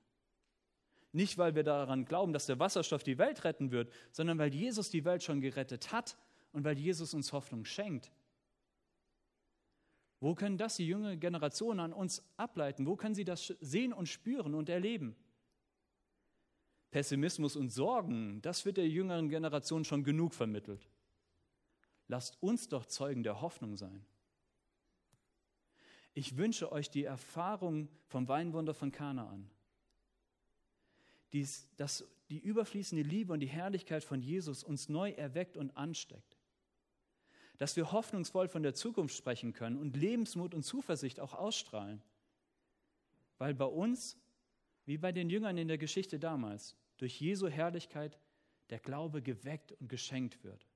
Nicht, 1.13 1.37
weil 1.37 1.55
wir 1.55 1.63
daran 1.63 2.05
glauben, 2.05 2.31
dass 2.31 2.45
der 2.45 2.59
Wasserstoff 2.59 3.03
die 3.03 3.17
Welt 3.17 3.43
retten 3.43 3.71
wird, 3.71 3.91
sondern 4.11 4.37
weil 4.37 4.53
Jesus 4.53 4.89
die 4.89 5.03
Welt 5.03 5.23
schon 5.23 5.41
gerettet 5.41 5.91
hat 5.91 6.17
und 6.53 6.63
weil 6.63 6.77
Jesus 6.77 7.13
uns 7.13 7.33
Hoffnung 7.33 7.65
schenkt. 7.65 8.11
Wo 10.21 10.35
können 10.35 10.57
das 10.57 10.77
die 10.77 10.87
junge 10.87 11.17
Generation 11.17 11.79
an 11.79 11.91
uns 11.91 12.23
ableiten? 12.37 12.85
Wo 12.85 12.95
können 12.95 13.15
sie 13.15 13.25
das 13.25 13.47
sehen 13.59 13.91
und 13.91 14.07
spüren 14.07 14.53
und 14.53 14.69
erleben? 14.69 15.15
Pessimismus 16.91 17.55
und 17.55 17.69
Sorgen, 17.69 18.41
das 18.41 18.65
wird 18.65 18.77
der 18.77 18.87
jüngeren 18.87 19.29
Generation 19.29 19.85
schon 19.85 20.03
genug 20.03 20.33
vermittelt. 20.33 20.89
lasst 22.07 22.37
uns 22.43 22.67
doch 22.67 22.85
Zeugen 22.85 23.23
der 23.23 23.39
Hoffnung 23.39 23.77
sein. 23.77 24.05
Ich 26.13 26.35
wünsche 26.35 26.71
euch 26.73 26.89
die 26.89 27.05
Erfahrung 27.05 27.87
vom 28.07 28.27
Weinwunder 28.27 28.73
von 28.73 28.91
Kanaan. 28.91 29.49
Dies, 31.31 31.69
dass 31.77 32.05
die 32.29 32.39
überfließende 32.39 33.03
Liebe 33.03 33.31
und 33.31 33.39
die 33.39 33.47
Herrlichkeit 33.47 34.03
von 34.03 34.21
Jesus 34.21 34.63
uns 34.63 34.89
neu 34.89 35.11
erweckt 35.11 35.55
und 35.55 35.75
ansteckt. 35.77 36.37
Dass 37.57 37.77
wir 37.77 37.93
hoffnungsvoll 37.93 38.49
von 38.49 38.63
der 38.63 38.73
Zukunft 38.73 39.15
sprechen 39.15 39.53
können 39.53 39.77
und 39.77 39.95
Lebensmut 39.95 40.53
und 40.53 40.63
Zuversicht 40.63 41.21
auch 41.21 41.33
ausstrahlen. 41.33 42.01
Weil 43.37 43.53
bei 43.53 43.65
uns, 43.65 44.17
wie 44.85 44.97
bei 44.97 45.13
den 45.13 45.29
Jüngern 45.29 45.57
in 45.57 45.69
der 45.69 45.77
Geschichte 45.77 46.19
damals, 46.19 46.75
durch 47.01 47.19
Jesu 47.19 47.47
Herrlichkeit 47.47 48.19
der 48.69 48.77
Glaube 48.77 49.23
geweckt 49.23 49.71
und 49.71 49.87
geschenkt 49.87 50.43
wird. 50.43 50.67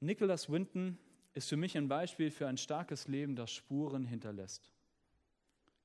Nicholas 0.00 0.50
Winton 0.50 0.98
ist 1.34 1.48
für 1.48 1.56
mich 1.56 1.76
ein 1.76 1.86
Beispiel 1.86 2.32
für 2.32 2.48
ein 2.48 2.56
starkes 2.56 3.06
Leben, 3.06 3.36
das 3.36 3.52
Spuren 3.52 4.04
hinterlässt, 4.06 4.72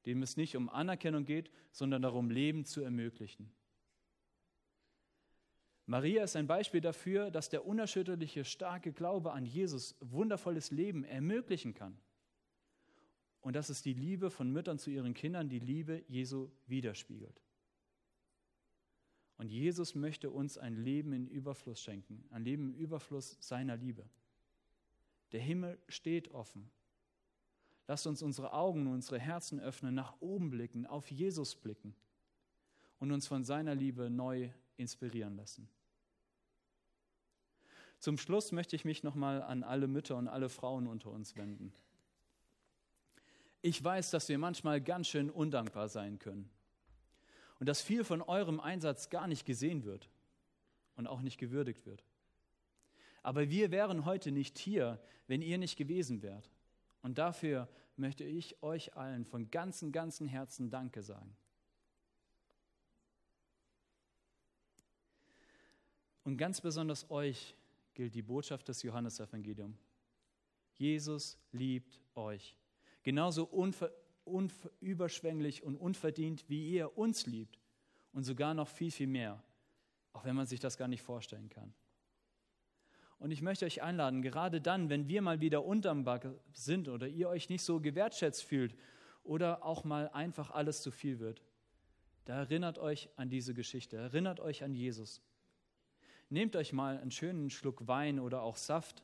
dem 0.07 0.23
es 0.23 0.35
nicht 0.35 0.55
um 0.55 0.67
Anerkennung 0.67 1.25
geht, 1.25 1.51
sondern 1.71 2.01
darum, 2.01 2.31
Leben 2.31 2.65
zu 2.65 2.81
ermöglichen. 2.81 3.53
Maria 5.85 6.23
ist 6.23 6.35
ein 6.35 6.47
Beispiel 6.47 6.81
dafür, 6.81 7.29
dass 7.29 7.49
der 7.49 7.67
unerschütterliche, 7.67 8.45
starke 8.45 8.93
Glaube 8.93 9.33
an 9.33 9.45
Jesus 9.45 9.95
wundervolles 9.99 10.71
Leben 10.71 11.03
ermöglichen 11.03 11.75
kann. 11.75 11.99
Und 13.41 13.55
dass 13.55 13.69
es 13.69 13.81
die 13.81 13.93
Liebe 13.93 14.29
von 14.29 14.51
Müttern 14.51 14.77
zu 14.77 14.89
ihren 14.89 15.13
Kindern, 15.13 15.49
die 15.49 15.59
Liebe 15.59 16.03
Jesu 16.07 16.49
widerspiegelt. 16.67 17.41
Und 19.37 19.49
Jesus 19.49 19.95
möchte 19.95 20.29
uns 20.29 20.59
ein 20.59 20.75
Leben 20.75 21.13
in 21.13 21.27
Überfluss 21.27 21.81
schenken, 21.81 22.23
ein 22.29 22.43
Leben 22.43 22.69
im 22.69 22.75
Überfluss 22.75 23.37
seiner 23.39 23.75
Liebe. 23.75 24.07
Der 25.31 25.39
Himmel 25.39 25.79
steht 25.87 26.29
offen. 26.29 26.69
Lasst 27.87 28.05
uns 28.05 28.21
unsere 28.21 28.53
Augen 28.53 28.81
und 28.87 28.93
unsere 28.93 29.19
Herzen 29.19 29.59
öffnen, 29.59 29.95
nach 29.95 30.21
oben 30.21 30.51
blicken, 30.51 30.85
auf 30.85 31.09
Jesus 31.09 31.55
blicken 31.55 31.95
und 32.99 33.11
uns 33.11 33.25
von 33.25 33.43
seiner 33.43 33.73
Liebe 33.73 34.11
neu 34.11 34.51
inspirieren 34.77 35.35
lassen. 35.35 35.67
Zum 37.97 38.17
Schluss 38.17 38.51
möchte 38.51 38.75
ich 38.75 38.85
mich 38.85 39.03
nochmal 39.03 39.41
an 39.41 39.63
alle 39.63 39.87
Mütter 39.87 40.17
und 40.17 40.27
alle 40.27 40.49
Frauen 40.49 40.87
unter 40.87 41.11
uns 41.11 41.35
wenden. 41.35 41.73
Ich 43.61 43.83
weiß, 43.83 44.11
dass 44.11 44.27
wir 44.29 44.37
manchmal 44.37 44.81
ganz 44.81 45.07
schön 45.07 45.29
undankbar 45.29 45.87
sein 45.87 46.17
können 46.17 46.49
und 47.59 47.67
dass 47.67 47.81
viel 47.81 48.03
von 48.03 48.21
eurem 48.21 48.59
Einsatz 48.59 49.09
gar 49.09 49.27
nicht 49.27 49.45
gesehen 49.45 49.83
wird 49.83 50.09
und 50.95 51.05
auch 51.07 51.21
nicht 51.21 51.37
gewürdigt 51.37 51.85
wird. 51.85 52.03
Aber 53.21 53.49
wir 53.49 53.69
wären 53.69 54.05
heute 54.05 54.31
nicht 54.31 54.57
hier, 54.57 54.99
wenn 55.27 55.43
ihr 55.43 55.59
nicht 55.59 55.77
gewesen 55.77 56.23
wärt. 56.23 56.49
Und 57.03 57.19
dafür 57.19 57.67
möchte 57.97 58.23
ich 58.23 58.61
euch 58.63 58.95
allen 58.95 59.25
von 59.25 59.51
ganzem, 59.51 59.91
ganzem 59.91 60.27
Herzen 60.27 60.71
Danke 60.71 61.03
sagen. 61.03 61.35
Und 66.23 66.37
ganz 66.37 66.61
besonders 66.61 67.09
euch 67.11 67.55
gilt 67.93 68.15
die 68.15 68.21
Botschaft 68.21 68.67
des 68.67 68.81
Johannesevangeliums. 68.83 69.77
Jesus 70.77 71.37
liebt 71.51 71.99
euch. 72.15 72.55
Genauso 73.03 73.43
unver, 73.45 73.91
unüberschwänglich 74.23 75.63
und 75.63 75.75
unverdient, 75.75 76.47
wie 76.49 76.69
ihr 76.71 76.97
uns 76.97 77.25
liebt. 77.25 77.59
Und 78.13 78.23
sogar 78.23 78.53
noch 78.53 78.67
viel, 78.67 78.91
viel 78.91 79.07
mehr. 79.07 79.41
Auch 80.13 80.25
wenn 80.25 80.35
man 80.35 80.45
sich 80.45 80.59
das 80.59 80.77
gar 80.77 80.87
nicht 80.87 81.01
vorstellen 81.01 81.49
kann. 81.49 81.73
Und 83.21 83.31
ich 83.31 83.41
möchte 83.41 83.65
euch 83.65 83.83
einladen, 83.83 84.21
gerade 84.23 84.61
dann, 84.61 84.89
wenn 84.89 85.07
wir 85.07 85.21
mal 85.21 85.41
wieder 85.41 85.63
unterm 85.63 86.03
Backe 86.03 86.39
sind 86.53 86.89
oder 86.89 87.07
ihr 87.07 87.29
euch 87.29 87.49
nicht 87.49 87.61
so 87.61 87.79
gewertschätzt 87.79 88.43
fühlt 88.43 88.75
oder 89.23 89.63
auch 89.63 89.83
mal 89.83 90.09
einfach 90.09 90.49
alles 90.49 90.81
zu 90.81 90.89
viel 90.89 91.19
wird, 91.19 91.43
da 92.25 92.39
erinnert 92.39 92.79
euch 92.79 93.09
an 93.17 93.29
diese 93.29 93.53
Geschichte, 93.53 93.95
erinnert 93.95 94.39
euch 94.39 94.63
an 94.63 94.73
Jesus. 94.73 95.21
Nehmt 96.29 96.55
euch 96.55 96.73
mal 96.73 96.97
einen 96.97 97.11
schönen 97.11 97.49
Schluck 97.49 97.87
Wein 97.87 98.19
oder 98.19 98.41
auch 98.41 98.57
Saft 98.57 99.03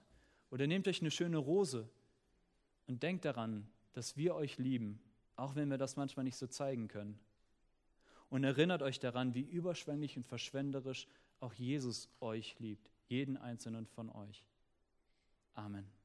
oder 0.49 0.65
nehmt 0.65 0.87
euch 0.87 1.01
eine 1.01 1.11
schöne 1.11 1.37
Rose 1.37 1.87
und 2.87 3.03
denkt 3.03 3.23
daran, 3.23 3.69
dass 3.97 4.15
wir 4.15 4.35
euch 4.35 4.59
lieben, 4.59 4.99
auch 5.37 5.55
wenn 5.55 5.71
wir 5.71 5.79
das 5.79 5.95
manchmal 5.95 6.23
nicht 6.23 6.37
so 6.37 6.45
zeigen 6.45 6.87
können. 6.87 7.19
Und 8.29 8.43
erinnert 8.43 8.83
euch 8.83 8.99
daran, 8.99 9.33
wie 9.33 9.41
überschwänglich 9.41 10.17
und 10.17 10.23
verschwenderisch 10.23 11.07
auch 11.39 11.53
Jesus 11.53 12.07
euch 12.19 12.59
liebt 12.59 12.91
jeden 13.07 13.37
einzelnen 13.37 13.87
von 13.87 14.11
euch. 14.11 14.45
Amen. 15.55 15.96